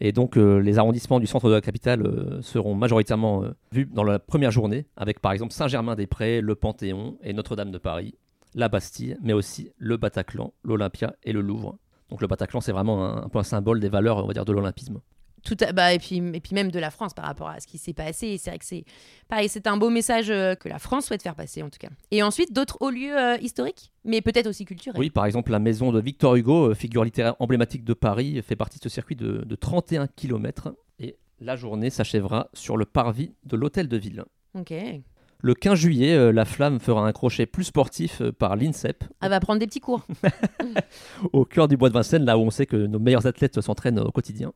et 0.00 0.12
donc 0.12 0.36
euh, 0.36 0.58
les 0.58 0.78
arrondissements 0.78 1.20
du 1.20 1.26
centre 1.26 1.48
de 1.48 1.54
la 1.54 1.60
capitale 1.60 2.02
euh, 2.02 2.42
seront 2.42 2.74
majoritairement 2.74 3.44
euh, 3.44 3.50
vus 3.72 3.86
dans 3.86 4.04
la 4.04 4.18
première 4.18 4.50
journée, 4.50 4.86
avec 4.96 5.20
par 5.20 5.32
exemple 5.32 5.52
Saint-Germain-des-Prés, 5.52 6.40
le 6.40 6.54
Panthéon 6.54 7.16
et 7.22 7.32
Notre-Dame 7.32 7.70
de 7.70 7.78
Paris, 7.78 8.14
la 8.54 8.68
Bastille, 8.68 9.16
mais 9.22 9.32
aussi 9.32 9.70
le 9.78 9.96
Bataclan, 9.96 10.52
l'Olympia 10.64 11.14
et 11.22 11.32
le 11.32 11.40
Louvre. 11.40 11.78
Donc 12.10 12.20
le 12.20 12.26
Bataclan, 12.26 12.60
c'est 12.60 12.72
vraiment 12.72 13.04
un, 13.04 13.24
un, 13.24 13.28
point 13.28 13.42
symbole 13.42 13.80
des 13.80 13.88
valeurs, 13.88 14.18
on 14.18 14.26
va 14.26 14.34
dire, 14.34 14.44
de 14.44 14.52
l'olympisme 14.52 15.00
bah, 15.54 15.92
et, 15.92 15.98
puis, 15.98 16.16
et 16.16 16.40
puis 16.40 16.54
même 16.54 16.70
de 16.70 16.78
la 16.78 16.90
France 16.90 17.14
par 17.14 17.24
rapport 17.24 17.48
à 17.48 17.60
ce 17.60 17.66
qui 17.66 17.78
s'est 17.78 17.92
passé. 17.92 18.38
C'est 18.38 18.50
vrai 18.50 18.58
que 18.58 18.64
c'est 18.64 18.84
pareil, 19.28 19.48
c'est 19.48 19.66
un 19.66 19.76
beau 19.76 19.90
message 19.90 20.30
euh, 20.30 20.54
que 20.54 20.68
la 20.68 20.78
France 20.78 21.06
souhaite 21.06 21.22
faire 21.22 21.34
passer 21.34 21.62
en 21.62 21.70
tout 21.70 21.78
cas. 21.78 21.88
Et 22.10 22.22
ensuite, 22.22 22.52
d'autres 22.52 22.78
hauts 22.80 22.90
lieux 22.90 23.16
euh, 23.16 23.36
historiques, 23.38 23.92
mais 24.04 24.20
peut-être 24.20 24.46
aussi 24.46 24.64
culturels. 24.64 24.98
Oui, 24.98 25.10
par 25.10 25.26
exemple, 25.26 25.52
la 25.52 25.58
maison 25.58 25.92
de 25.92 26.00
Victor 26.00 26.36
Hugo, 26.36 26.70
euh, 26.70 26.74
figure 26.74 27.04
littéraire 27.04 27.36
emblématique 27.38 27.84
de 27.84 27.94
Paris, 27.94 28.40
fait 28.42 28.56
partie 28.56 28.78
de 28.78 28.82
ce 28.82 28.88
circuit 28.88 29.16
de, 29.16 29.44
de 29.44 29.54
31 29.54 30.06
km. 30.08 30.74
Et 30.98 31.16
la 31.40 31.56
journée 31.56 31.90
s'achèvera 31.90 32.48
sur 32.52 32.76
le 32.76 32.84
parvis 32.84 33.34
de 33.44 33.56
l'hôtel 33.56 33.88
de 33.88 33.96
ville. 33.96 34.24
Ok. 34.54 34.72
Le 35.42 35.54
15 35.54 35.78
juillet, 35.78 36.32
la 36.32 36.46
flamme 36.46 36.80
fera 36.80 37.06
un 37.06 37.12
crochet 37.12 37.44
plus 37.44 37.64
sportif 37.64 38.22
par 38.38 38.56
l'INSEP. 38.56 39.04
Elle 39.20 39.28
va 39.28 39.38
prendre 39.38 39.60
des 39.60 39.66
petits 39.66 39.80
cours. 39.80 40.00
au 41.34 41.44
cœur 41.44 41.68
du 41.68 41.76
bois 41.76 41.90
de 41.90 41.94
Vincennes, 41.94 42.24
là 42.24 42.38
où 42.38 42.40
on 42.40 42.50
sait 42.50 42.64
que 42.64 42.76
nos 42.76 42.98
meilleurs 42.98 43.26
athlètes 43.26 43.60
s'entraînent 43.60 44.00
au 44.00 44.10
quotidien. 44.10 44.54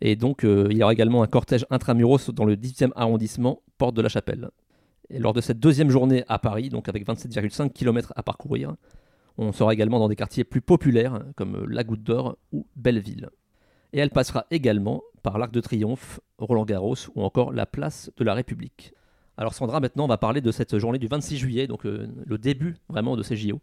Et 0.00 0.16
donc, 0.16 0.44
euh, 0.44 0.68
il 0.70 0.76
y 0.76 0.82
aura 0.82 0.92
également 0.92 1.22
un 1.22 1.26
cortège 1.26 1.66
intramuros 1.70 2.30
dans 2.30 2.44
le 2.44 2.56
18e 2.56 2.90
arrondissement, 2.96 3.62
porte 3.78 3.94
de 3.94 4.02
la 4.02 4.08
Chapelle. 4.08 4.50
Et 5.08 5.18
lors 5.18 5.32
de 5.32 5.40
cette 5.40 5.58
deuxième 5.58 5.90
journée 5.90 6.24
à 6.28 6.38
Paris, 6.38 6.68
donc 6.68 6.88
avec 6.88 7.06
27,5 7.06 7.72
km 7.72 8.12
à 8.16 8.22
parcourir, 8.22 8.74
on 9.38 9.52
sera 9.52 9.72
également 9.72 9.98
dans 9.98 10.08
des 10.08 10.16
quartiers 10.16 10.44
plus 10.44 10.60
populaires 10.60 11.22
comme 11.36 11.66
la 11.68 11.84
Goutte 11.84 12.02
d'Or 12.02 12.36
ou 12.52 12.66
Belleville. 12.76 13.30
Et 13.92 13.98
elle 13.98 14.10
passera 14.10 14.46
également 14.50 15.02
par 15.22 15.38
l'Arc 15.38 15.52
de 15.52 15.60
Triomphe, 15.60 16.20
Roland-Garros 16.38 16.96
ou 17.14 17.22
encore 17.22 17.52
la 17.52 17.66
Place 17.66 18.10
de 18.16 18.24
la 18.24 18.34
République. 18.34 18.92
Alors 19.36 19.54
Sandra, 19.54 19.80
maintenant 19.80 20.04
on 20.04 20.08
va 20.08 20.18
parler 20.18 20.40
de 20.40 20.50
cette 20.50 20.78
journée 20.78 20.98
du 20.98 21.08
26 21.08 21.36
juillet, 21.36 21.66
donc 21.66 21.84
euh, 21.84 22.08
le 22.24 22.38
début 22.38 22.76
vraiment 22.88 23.16
de 23.16 23.22
ces 23.22 23.36
JO. 23.36 23.60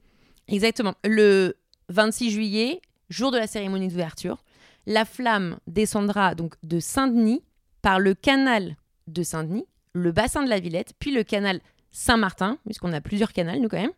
Exactement. 0.47 0.93
Le 1.03 1.55
26 1.89 2.29
juillet, 2.29 2.81
jour 3.09 3.31
de 3.31 3.37
la 3.37 3.47
cérémonie 3.47 3.87
d'ouverture, 3.87 4.43
la 4.85 5.05
flamme 5.05 5.57
descendra 5.67 6.35
donc 6.35 6.55
de 6.63 6.79
Saint-Denis 6.79 7.43
par 7.81 7.99
le 7.99 8.13
canal 8.13 8.77
de 9.07 9.23
Saint-Denis, 9.23 9.65
le 9.93 10.11
bassin 10.11 10.43
de 10.43 10.49
la 10.49 10.59
Villette, 10.59 10.93
puis 10.99 11.11
le 11.11 11.23
canal 11.23 11.61
Saint-Martin, 11.91 12.57
puisqu'on 12.65 12.93
a 12.93 13.01
plusieurs 13.01 13.33
canaux 13.33 13.59
nous 13.59 13.69
quand 13.69 13.81
même, 13.81 13.91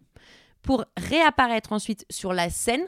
pour 0.61 0.85
réapparaître 0.97 1.71
ensuite 1.71 2.05
sur 2.09 2.33
la 2.33 2.49
Seine, 2.49 2.87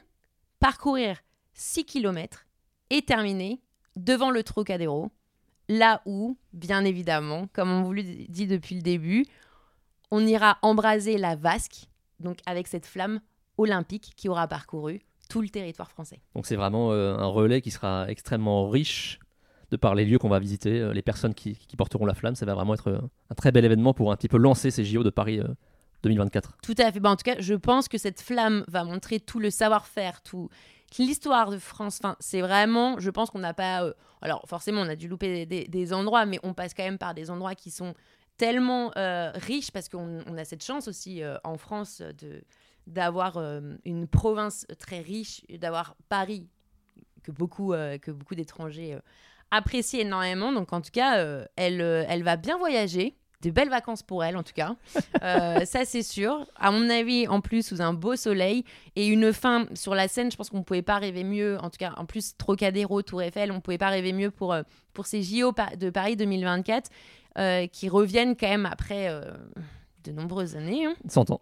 parcourir 0.60 1.18
6 1.54 1.86
km 1.86 2.46
et 2.90 3.02
terminer 3.02 3.62
devant 3.96 4.32
le 4.32 4.44
Trocadéro, 4.44 5.12
là 5.70 6.02
où, 6.06 6.38
bien 6.54 6.84
évidemment, 6.86 7.48
comme 7.54 7.72
on 7.72 7.84
vous 7.84 7.94
le 7.94 8.04
dit 8.04 8.48
depuis 8.48 8.76
le 8.76 8.82
début, 8.82 9.26
on 10.12 10.26
ira 10.26 10.58
embraser 10.62 11.18
la 11.18 11.36
vasque, 11.36 11.88
donc 12.20 12.40
avec 12.46 12.68
cette 12.68 12.86
flamme 12.86 13.22
olympique 13.58 14.14
qui 14.16 14.30
aura 14.30 14.48
parcouru 14.48 15.02
tout 15.28 15.42
le 15.42 15.50
territoire 15.50 15.92
français. 15.92 16.20
Donc 16.36 16.46
c'est 16.46 16.56
vraiment 16.56 16.92
euh, 16.92 17.18
un 17.18 17.28
relais 17.28 17.62
qui 17.62 17.72
sera 17.72 18.10
extrêmement 18.10 18.70
riche 18.70 19.20
de 19.72 19.78
par 19.78 19.96
les 19.96 20.06
lieux 20.06 20.18
qu'on 20.18 20.30
va 20.30 20.40
visiter, 20.40 20.80
euh, 20.80 20.94
les 20.94 21.02
personnes 21.02 21.34
qui, 21.34 21.58
porteront 21.78 22.06
la 22.06 22.14
flamme. 22.14 22.36
Ça 22.36 22.46
va 22.46 22.54
vraiment 22.54 22.74
être 22.74 22.90
euh, 22.90 23.02
un 23.30 23.36
très 23.36 23.52
bel 23.52 23.66
événement 23.66 23.94
pour 23.94 24.12
un 24.12 24.16
petit 24.16 24.30
peu 24.30 24.38
lancer 24.38 24.72
ces 24.72 24.86
JO 24.86 25.04
de 25.04 25.10
Paris 25.10 25.42
2024. 26.04 26.58
Tout 26.64 26.76
à 26.78 26.92
fait. 26.92 27.00
Bah, 27.00 27.10
en 27.10 27.16
tout 27.16 27.24
cas, 27.24 27.36
je 27.40 27.54
pense 27.54 27.88
que 27.88 27.98
cette 27.98 28.22
flamme 28.22 28.64
va 28.68 28.84
montrer 28.84 29.20
tout 29.20 29.40
le 29.40 29.50
savoir-faire, 29.50 30.22
tout 30.22 30.50
l'histoire 30.98 31.52
de 31.52 31.58
France. 31.58 32.00
Enfin, 32.02 32.16
c'est 32.20 32.42
vraiment, 32.42 32.98
je 33.00 33.10
pense 33.10 33.30
qu'on 33.30 33.40
n'a 33.40 33.54
pas. 33.54 33.92
alors 34.22 34.44
forcément, 34.48 34.82
on 34.82 34.90
a 34.90 34.96
dû 34.96 35.08
louper 35.08 35.46
des, 35.46 35.94
endroits, 35.94 36.26
mais 36.26 36.40
on 36.44 36.54
passe 36.54 36.74
quand 36.74 36.84
même 36.84 36.98
par 36.98 37.14
des 37.14 37.30
endroits 37.30 37.56
qui 37.56 37.72
sont 37.72 37.94
tellement 38.38 38.92
riches 38.96 39.72
parce 39.72 39.90
qu'on 39.90 40.38
a 40.38 40.46
cette 40.46 40.64
chance 40.64 40.88
aussi 40.88 41.22
en 41.44 41.58
France 41.58 42.02
de 42.02 42.42
d'avoir 42.88 43.38
euh, 43.38 43.76
une 43.86 44.08
province 44.08 44.66
très 44.80 45.02
riche, 45.02 45.44
d'avoir 45.50 45.96
Paris 46.10 46.48
que 47.22 47.32
beaucoup, 47.32 47.74
euh, 47.74 47.98
que 47.98 48.12
beaucoup 48.12 48.34
d'étrangers 48.34 48.96
euh, 48.96 49.00
apprécient 49.52 50.00
énormément. 50.00 50.52
Donc 50.52 50.74
en 50.74 50.82
tout 50.82 50.92
cas, 50.92 51.46
elle, 51.56 51.82
elle 51.82 52.24
va 52.24 52.38
bien 52.38 52.58
voyager. 52.58 53.16
De 53.44 53.52
belles 53.52 53.70
vacances 53.70 54.02
pour 54.02 54.24
elle, 54.24 54.36
en 54.36 54.42
tout 54.42 54.54
cas. 54.56 54.76
ça, 55.66 55.86
c'est 55.86 56.02
sûr. 56.02 56.48
À 56.56 56.72
mon 56.72 56.90
avis, 56.90 57.28
en 57.28 57.40
plus, 57.40 57.68
sous 57.68 57.84
un 57.84 57.94
beau 57.94 58.16
soleil 58.16 58.64
et 58.96 59.06
une 59.06 59.32
fin 59.32 59.68
sur 59.76 59.94
la 59.94 60.08
scène, 60.08 60.32
je 60.32 60.36
pense 60.36 60.50
qu'on 60.50 60.58
ne 60.58 60.64
pouvait 60.64 60.82
pas 60.82 60.98
rêver 60.98 61.24
mieux. 61.24 61.60
En 61.60 61.70
tout 61.70 61.78
cas, 61.78 61.94
en 61.98 62.06
plus, 62.06 62.36
Trocadéro, 62.36 63.04
Tour 63.04 63.22
Eiffel, 63.22 63.52
on 63.52 63.56
ne 63.56 63.60
pouvait 63.60 63.78
pas 63.78 63.90
rêver 63.90 64.12
mieux 64.12 64.32
pour, 64.32 64.56
pour 64.92 65.06
ces 65.06 65.22
JO 65.22 65.54
de 65.78 65.90
Paris 65.92 66.16
2024 66.16 66.90
qui 67.72 67.90
reviennent 67.90 68.36
quand 68.36 68.50
même 68.50 68.66
après 68.66 69.08
de 70.04 70.12
nombreuses 70.12 70.56
années. 70.56 70.86
Hein. 70.86 70.96
100 71.08 71.30
ans. 71.30 71.42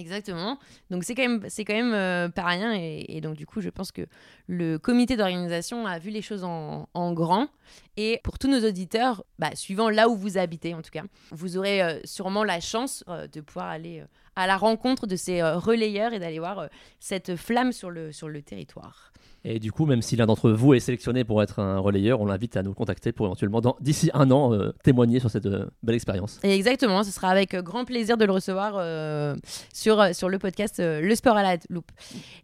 Exactement. 0.00 0.58
Donc 0.90 1.04
c'est 1.04 1.14
quand 1.14 1.22
même, 1.22 1.44
c'est 1.48 1.64
quand 1.64 1.74
même 1.74 1.92
euh, 1.92 2.28
pas 2.30 2.46
rien. 2.46 2.72
Et, 2.72 3.20
donc 3.20 3.36
du 3.36 3.46
coup, 3.46 3.60
je 3.60 3.68
pense 3.68 3.92
que 3.92 4.02
le 4.46 4.78
comité 4.78 5.16
d'organisation 5.16 5.86
a 5.86 5.98
vu 5.98 6.10
les 6.10 6.22
choses 6.22 6.42
en, 6.42 7.12
grand. 7.12 7.48
Et 7.96 8.20
pour 8.24 8.38
tous 8.38 8.48
nos 8.48 8.66
auditeurs, 8.66 9.24
bah, 9.38 9.50
suivant 9.54 9.90
là 9.90 10.08
où 10.08 10.16
vous 10.16 10.38
habitez 10.38 10.74
en 10.74 10.80
tout 10.80 10.90
cas, 10.90 11.02
vous 11.32 11.58
aurez 11.58 11.82
euh, 11.82 12.00
sûrement 12.04 12.44
la 12.44 12.60
chance 12.60 13.04
euh, 13.08 13.26
de 13.26 13.40
pouvoir 13.40 13.66
aller 13.66 14.02
à 14.40 14.46
la 14.46 14.56
rencontre 14.56 15.06
de 15.06 15.16
ces 15.16 15.42
relayeurs 15.42 16.12
et 16.12 16.18
d'aller 16.18 16.38
voir 16.38 16.68
cette 16.98 17.36
flamme 17.36 17.72
sur 17.72 17.90
le, 17.90 18.12
sur 18.12 18.28
le 18.28 18.42
territoire. 18.42 19.10
Et 19.44 19.58
du 19.58 19.72
coup, 19.72 19.86
même 19.86 20.02
si 20.02 20.16
l'un 20.16 20.26
d'entre 20.26 20.50
vous 20.50 20.74
est 20.74 20.80
sélectionné 20.80 21.24
pour 21.24 21.42
être 21.42 21.60
un 21.60 21.78
relayeur, 21.78 22.20
on 22.20 22.26
l'invite 22.26 22.56
à 22.56 22.62
nous 22.62 22.74
contacter 22.74 23.12
pour 23.12 23.26
éventuellement, 23.26 23.62
d'ici 23.80 24.10
un 24.12 24.30
an, 24.30 24.52
euh, 24.52 24.72
témoigner 24.82 25.18
sur 25.18 25.30
cette 25.30 25.46
euh, 25.46 25.66
belle 25.82 25.94
expérience. 25.94 26.38
Et 26.42 26.54
exactement, 26.54 27.02
ce 27.02 27.10
sera 27.10 27.28
avec 27.28 27.54
grand 27.56 27.86
plaisir 27.86 28.18
de 28.18 28.24
le 28.26 28.32
recevoir 28.32 28.74
euh, 28.76 29.34
sur, 29.72 30.14
sur 30.14 30.28
le 30.28 30.38
podcast 30.38 30.78
Le 30.78 31.14
Sport 31.14 31.36
à 31.36 31.42
la 31.42 31.56
Loupe. 31.70 31.90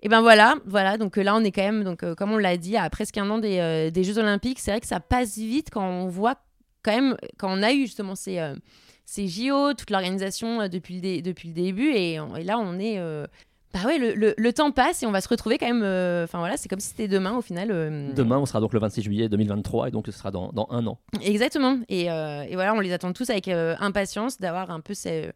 Et 0.02 0.08
ben 0.08 0.22
voilà, 0.22 0.54
voilà, 0.64 0.96
donc 0.96 1.16
là 1.16 1.36
on 1.36 1.44
est 1.44 1.52
quand 1.52 1.62
même, 1.62 1.84
donc, 1.84 2.02
comme 2.14 2.32
on 2.32 2.38
l'a 2.38 2.56
dit, 2.56 2.76
à 2.76 2.88
presque 2.88 3.18
un 3.18 3.28
an 3.28 3.38
des, 3.38 3.90
des 3.92 4.04
Jeux 4.04 4.18
Olympiques. 4.18 4.58
C'est 4.58 4.70
vrai 4.70 4.80
que 4.80 4.86
ça 4.86 5.00
passe 5.00 5.36
vite 5.36 5.68
quand 5.70 5.86
on 5.86 6.06
voit 6.06 6.36
quand 6.86 6.94
même, 6.94 7.16
quand 7.36 7.52
on 7.52 7.62
a 7.62 7.72
eu 7.72 7.80
justement 7.82 8.14
ces 8.14 8.40
ces 9.04 9.28
JO, 9.28 9.74
toute 9.74 9.90
l'organisation 9.90 10.68
depuis, 10.68 11.00
le 11.00 11.20
depuis 11.20 11.48
le 11.48 11.54
début. 11.54 11.90
Et, 11.90 12.14
et 12.14 12.44
là, 12.44 12.58
on 12.58 12.78
est 12.78 12.98
bah 13.76 13.86
ouais, 13.86 13.98
le, 13.98 14.34
le, 14.36 14.52
temps 14.54 14.70
passe 14.70 15.02
et 15.02 15.06
on 15.06 15.12
va 15.12 15.20
se 15.20 15.28
retrouver 15.28 15.58
quand 15.58 15.66
même. 15.66 15.82
Euh, 15.82 16.24
enfin 16.24 16.38
voilà, 16.38 16.56
c'est 16.56 16.68
comme 16.68 16.80
si 16.80 16.88
c'était 16.88 17.08
demain 17.08 17.36
au 17.36 17.42
final. 17.42 17.68
Euh, 17.70 18.10
demain, 18.14 18.38
on 18.38 18.46
sera 18.46 18.60
donc 18.60 18.72
le 18.72 18.78
26 18.78 19.02
juillet 19.02 19.28
2023 19.28 19.88
et 19.88 19.90
donc 19.90 20.06
ce 20.06 20.12
sera 20.12 20.30
dans, 20.30 20.50
dans 20.52 20.66
un 20.70 20.86
an. 20.86 20.98
Exactement. 21.20 21.78
Et, 21.90 22.10
euh, 22.10 22.44
et, 22.48 22.54
voilà, 22.54 22.72
on 22.72 22.80
les 22.80 22.92
attend 22.92 23.12
tous 23.12 23.28
avec 23.28 23.48
impatience 23.48 24.38
d'avoir 24.38 24.70
un 24.70 24.80
peu 24.80 24.94
ces 24.94 25.30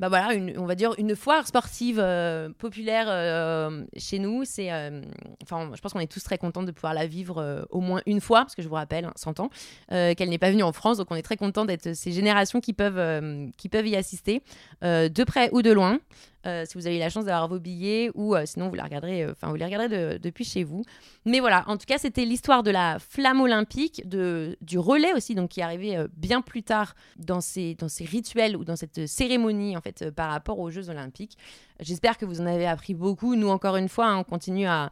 bah 0.00 0.08
voilà, 0.08 0.30
on 0.56 0.66
va 0.66 0.74
dire 0.74 0.92
une 0.98 1.14
foire 1.14 1.46
sportive 1.46 2.00
euh, 2.00 2.48
populaire 2.58 3.06
euh, 3.08 3.84
chez 3.96 4.18
nous. 4.18 4.44
C'est, 4.44 4.72
euh, 4.72 5.02
je 5.48 5.80
pense 5.80 5.92
qu'on 5.92 6.00
est 6.00 6.10
tous 6.10 6.22
très 6.22 6.36
contents 6.36 6.64
de 6.64 6.72
pouvoir 6.72 6.94
la 6.94 7.06
vivre 7.06 7.66
au 7.70 7.80
moins 7.80 8.02
une 8.06 8.20
fois, 8.20 8.40
parce 8.40 8.54
que 8.54 8.62
je 8.62 8.68
vous 8.68 8.74
rappelle, 8.74 9.08
100 9.14 9.40
hein, 9.40 9.44
ans, 9.44 10.14
qu'elle 10.14 10.28
n'est 10.28 10.38
pas 10.38 10.50
venue 10.50 10.62
en 10.64 10.72
France, 10.72 10.98
donc 10.98 11.08
on 11.10 11.16
est 11.16 11.22
très 11.22 11.36
content 11.36 11.64
d'être 11.64 11.94
ces 11.94 12.12
générations 12.12 12.60
qui 12.60 12.72
peuvent 12.72 13.46
y 13.86 13.96
assister, 13.96 14.42
de 14.82 15.24
près 15.24 15.50
ou 15.52 15.62
de 15.62 15.70
loin. 15.70 15.98
Si 16.44 16.74
vous 16.74 16.86
avez 16.86 16.98
la 16.98 17.08
chance 17.08 17.24
d'avoir 17.24 17.48
vos 17.48 17.58
billets 17.58 18.10
ou 18.14 18.34
sinon 18.44 18.68
vous 18.68 18.72
regarderez 18.72 19.26
enfin 19.30 19.48
vous 19.48 19.56
les 19.56 19.64
regarderez 19.64 20.18
depuis 20.18 20.44
chez 20.44 20.62
vous 20.62 20.84
mais 21.24 21.40
voilà 21.40 21.64
en 21.68 21.76
tout 21.76 21.86
cas 21.86 21.98
c'était 21.98 22.24
l'histoire 22.24 22.62
de 22.62 22.70
la 22.70 22.98
flamme 22.98 23.40
olympique 23.40 24.06
de 24.08 24.56
du 24.60 24.78
relais 24.78 25.14
aussi 25.14 25.34
donc 25.34 25.50
qui 25.50 25.62
arrivé 25.62 26.04
bien 26.16 26.42
plus 26.42 26.62
tard 26.62 26.94
dans 27.16 27.40
ces 27.40 27.74
dans 27.74 27.88
ces 27.88 28.04
rituels 28.04 28.56
ou 28.56 28.64
dans 28.64 28.76
cette 28.76 29.06
cérémonie 29.06 29.76
en 29.76 29.80
fait 29.80 30.02
euh, 30.02 30.10
par 30.10 30.30
rapport 30.30 30.58
aux 30.58 30.70
Jeux 30.70 30.88
Olympiques. 30.90 31.36
J'espère 31.80 32.18
que 32.18 32.24
vous 32.24 32.40
en 32.40 32.46
avez 32.46 32.66
appris 32.66 32.94
beaucoup. 32.94 33.34
Nous, 33.34 33.48
encore 33.48 33.76
une 33.76 33.88
fois, 33.88 34.06
hein, 34.06 34.18
on 34.18 34.24
continue 34.24 34.66
à, 34.66 34.90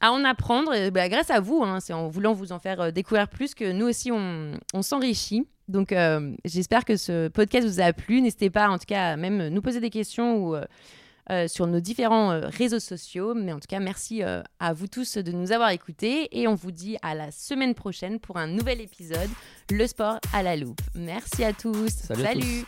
à 0.00 0.12
en 0.12 0.24
apprendre 0.24 0.90
bah, 0.90 1.08
grâce 1.08 1.30
à 1.30 1.40
vous. 1.40 1.62
Hein. 1.62 1.80
c'est 1.80 1.92
en 1.92 2.08
voulant 2.08 2.32
vous 2.32 2.52
en 2.52 2.58
faire 2.58 2.80
euh, 2.80 2.90
découvrir 2.90 3.28
plus 3.28 3.54
que 3.54 3.72
nous 3.72 3.86
aussi, 3.86 4.10
on 4.12 4.82
s'enrichit. 4.82 5.46
Donc, 5.68 5.92
euh, 5.92 6.32
j'espère 6.44 6.84
que 6.84 6.96
ce 6.96 7.28
podcast 7.28 7.66
vous 7.66 7.80
a 7.80 7.92
plu. 7.92 8.20
N'hésitez 8.20 8.50
pas, 8.50 8.68
en 8.68 8.78
tout 8.78 8.86
cas, 8.86 9.12
à 9.12 9.16
même 9.16 9.48
nous 9.48 9.62
poser 9.62 9.80
des 9.80 9.90
questions 9.90 10.36
ou 10.36 10.56
euh, 11.28 11.48
sur 11.48 11.66
nos 11.66 11.80
différents 11.80 12.30
euh, 12.30 12.46
réseaux 12.46 12.78
sociaux. 12.78 13.34
Mais 13.34 13.52
en 13.52 13.58
tout 13.58 13.66
cas, 13.68 13.80
merci 13.80 14.22
euh, 14.22 14.42
à 14.60 14.72
vous 14.72 14.86
tous 14.86 15.18
de 15.18 15.32
nous 15.32 15.50
avoir 15.50 15.70
écoutés 15.70 16.28
et 16.30 16.46
on 16.46 16.54
vous 16.54 16.70
dit 16.70 16.98
à 17.02 17.16
la 17.16 17.32
semaine 17.32 17.74
prochaine 17.74 18.20
pour 18.20 18.36
un 18.36 18.46
nouvel 18.46 18.80
épisode, 18.80 19.28
Le 19.72 19.88
sport 19.88 20.20
à 20.32 20.44
la 20.44 20.56
loupe. 20.56 20.80
Merci 20.94 21.42
à 21.42 21.52
tous. 21.52 21.90
Salut. 21.90 22.64